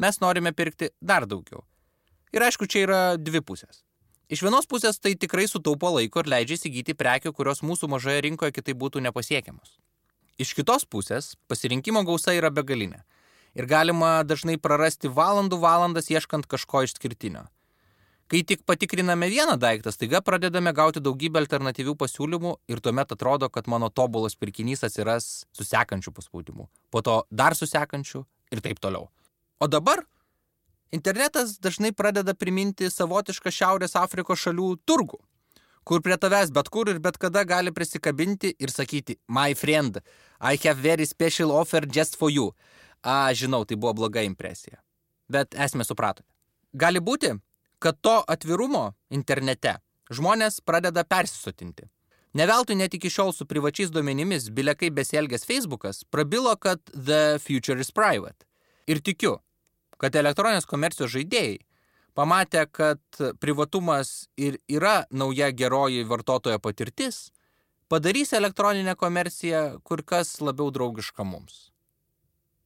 mes 0.00 0.22
norime 0.22 0.54
pirkti 0.56 0.94
dar 1.02 1.26
daugiau. 1.26 1.64
Ir 2.30 2.46
aišku, 2.46 2.70
čia 2.70 2.86
yra 2.86 3.00
dvi 3.18 3.42
pusės. 3.42 3.83
Iš 4.31 4.44
vienos 4.46 4.68
pusės 4.70 5.00
tai 5.02 5.16
tikrai 5.18 5.48
sutaupo 5.50 5.88
laiko 5.96 6.22
ir 6.22 6.28
leidžia 6.31 6.54
įsigyti 6.54 6.94
prekių, 6.94 7.33
kurios 7.35 7.64
mūsų 7.66 7.88
mažoje 7.90 8.20
rinkoje 8.28 8.54
kitai 8.54 8.76
būtų 8.78 9.02
nepasiekiamos. 9.02 9.72
Iš 10.38 10.52
kitos 10.54 10.87
pusės 10.87 11.33
pasirinkimo 11.50 12.04
gausa 12.06 12.37
yra 12.37 12.52
begalinė 12.54 13.02
ir 13.58 13.66
galima 13.66 14.20
dažnai 14.22 14.54
prarasti 14.62 15.10
valandų 15.10 15.58
valandas 15.58 16.12
ieškant 16.14 16.46
kažko 16.46 16.85
išskirtinio. 16.87 17.48
Kai 18.31 18.44
tik 18.46 18.62
patikriname 18.62 19.26
vieną 19.26 19.56
daiktą, 19.58 19.90
staiga 19.90 20.20
pradedame 20.22 20.70
gauti 20.70 21.02
daugybę 21.02 21.40
alternatyvių 21.42 21.96
pasiūlymų 21.98 22.52
ir 22.70 22.78
tuomet 22.78 23.10
atrodo, 23.10 23.48
kad 23.50 23.66
mano 23.66 23.88
tobulas 23.90 24.38
pirkinys 24.38 24.87
atsiras 24.87 25.26
su 25.50 25.66
sekančiu 25.66 26.14
paspaudimu, 26.14 26.68
po 26.94 27.02
to 27.02 27.16
dar 27.35 27.58
su 27.58 27.66
sekančiu 27.66 28.22
ir 28.54 28.62
taip 28.62 28.78
toliau. 28.78 29.10
O 29.58 29.66
dabar 29.66 30.06
Internetas 30.92 31.58
dažnai 31.62 31.92
pradeda 31.94 32.34
priminti 32.34 32.88
savotišką 32.90 33.52
Šiaurės 33.54 33.94
Afrikos 33.98 34.40
šalių 34.42 34.72
turgų, 34.88 35.20
kur 35.86 36.02
prie 36.02 36.16
tavęs 36.18 36.50
bet 36.50 36.68
kur 36.68 36.90
ir 36.90 36.98
bet 36.98 37.18
kada 37.18 37.44
gali 37.46 37.70
prisikabinti 37.70 38.56
ir 38.58 38.72
sakyti, 38.74 39.16
my 39.28 39.54
friend, 39.54 40.00
I 40.40 40.58
have 40.64 40.82
very 40.82 41.06
special 41.06 41.52
offer 41.52 41.86
just 41.86 42.16
for 42.16 42.30
you. 42.30 42.50
A, 43.02 43.30
žinau, 43.32 43.64
tai 43.64 43.76
buvo 43.76 43.94
bloga 44.02 44.24
impresija. 44.26 44.82
Bet 45.30 45.54
esmė 45.54 45.86
supratote. 45.86 46.26
Gali 46.74 46.98
būti, 47.00 47.36
kad 47.78 47.96
to 48.02 48.18
atvirumo 48.26 48.90
internete 49.10 49.78
žmonės 50.10 50.58
pradeda 50.66 51.04
persisotinti. 51.06 51.86
Neveltui 52.34 52.76
net 52.78 52.94
iki 52.94 53.10
šiol 53.10 53.32
su 53.34 53.46
privačiais 53.46 53.90
duomenimis, 53.94 54.50
bilekai 54.54 54.90
besielgęs 54.94 55.46
Facebookas, 55.46 56.04
prabilo, 56.04 56.54
kad 56.56 56.82
the 56.94 57.38
future 57.42 57.78
is 57.80 57.90
private. 57.90 58.46
Ir 58.86 59.00
tikiu, 59.02 59.38
kad 60.01 60.17
elektroninės 60.17 60.69
komercijos 60.69 61.13
žaidėjai 61.13 61.59
pamatę, 62.15 62.67
kad 62.73 63.01
privatumas 63.40 64.29
ir 64.37 64.59
yra 64.69 65.05
nauja 65.11 65.51
geroji 65.57 66.05
vartotojo 66.05 66.59
patirtis, 66.59 67.31
padarys 67.88 68.33
elektroninę 68.33 68.96
komerciją 68.96 69.81
kur 69.85 70.03
kas 70.05 70.38
labiau 70.40 70.71
draugišką 70.75 71.25
mums. 71.25 71.71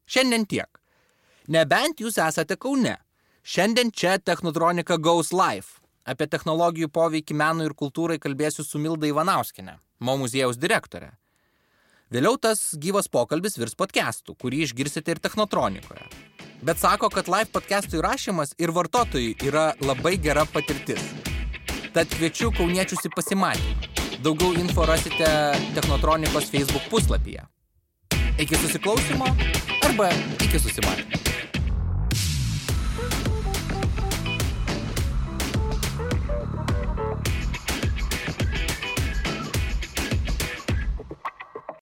Šiandien 0.06 0.46
tiek. 0.46 0.80
Nebent 1.48 2.00
jūs 2.00 2.18
esate 2.20 2.56
Kaune. 2.60 2.96
Šiandien 3.44 3.90
čia 3.92 4.18
Technotronika 4.18 4.96
Goes 4.96 5.32
Live. 5.32 5.80
Apie 6.04 6.26
technologijų 6.28 6.90
poveikį 6.92 7.36
menui 7.36 7.68
ir 7.68 7.76
kultūrai 7.76 8.18
kalbėsiu 8.20 8.64
su 8.64 8.80
Milda 8.80 9.08
Ivanauskinė, 9.08 9.78
Mo 10.04 10.16
muziejaus 10.20 10.58
direktorė. 10.60 11.14
Vėliau 12.12 12.36
tas 12.36 12.74
gyvas 12.76 13.08
pokalbis 13.08 13.56
virs 13.56 13.76
podcastu, 13.76 14.36
kurį 14.36 14.66
išgirsite 14.66 15.16
ir 15.16 15.22
Technotronikoje 15.24 16.10
bet 16.64 16.80
sako, 16.80 17.10
kad 17.12 17.28
live 17.28 17.50
podcastų 17.52 18.00
įrašymas 18.00 18.54
ir 18.58 18.72
vartotojui 18.72 19.34
yra 19.44 19.72
labai 19.84 20.16
gera 20.20 20.46
patirtis. 20.48 21.02
Tad 21.94 22.08
kviečiu 22.16 22.50
kauniečius 22.56 23.04
į 23.04 23.12
pasimatymą. 23.14 23.90
Daugiau 24.24 24.54
info 24.56 24.86
rasite 24.88 25.28
Technotronikos 25.76 26.48
Facebook 26.48 26.88
puslapyje. 26.90 27.44
Iki 28.40 28.62
susiklausimo 28.64 29.28
arba 29.84 30.08
iki 30.40 30.58
susimatymo. 30.58 31.23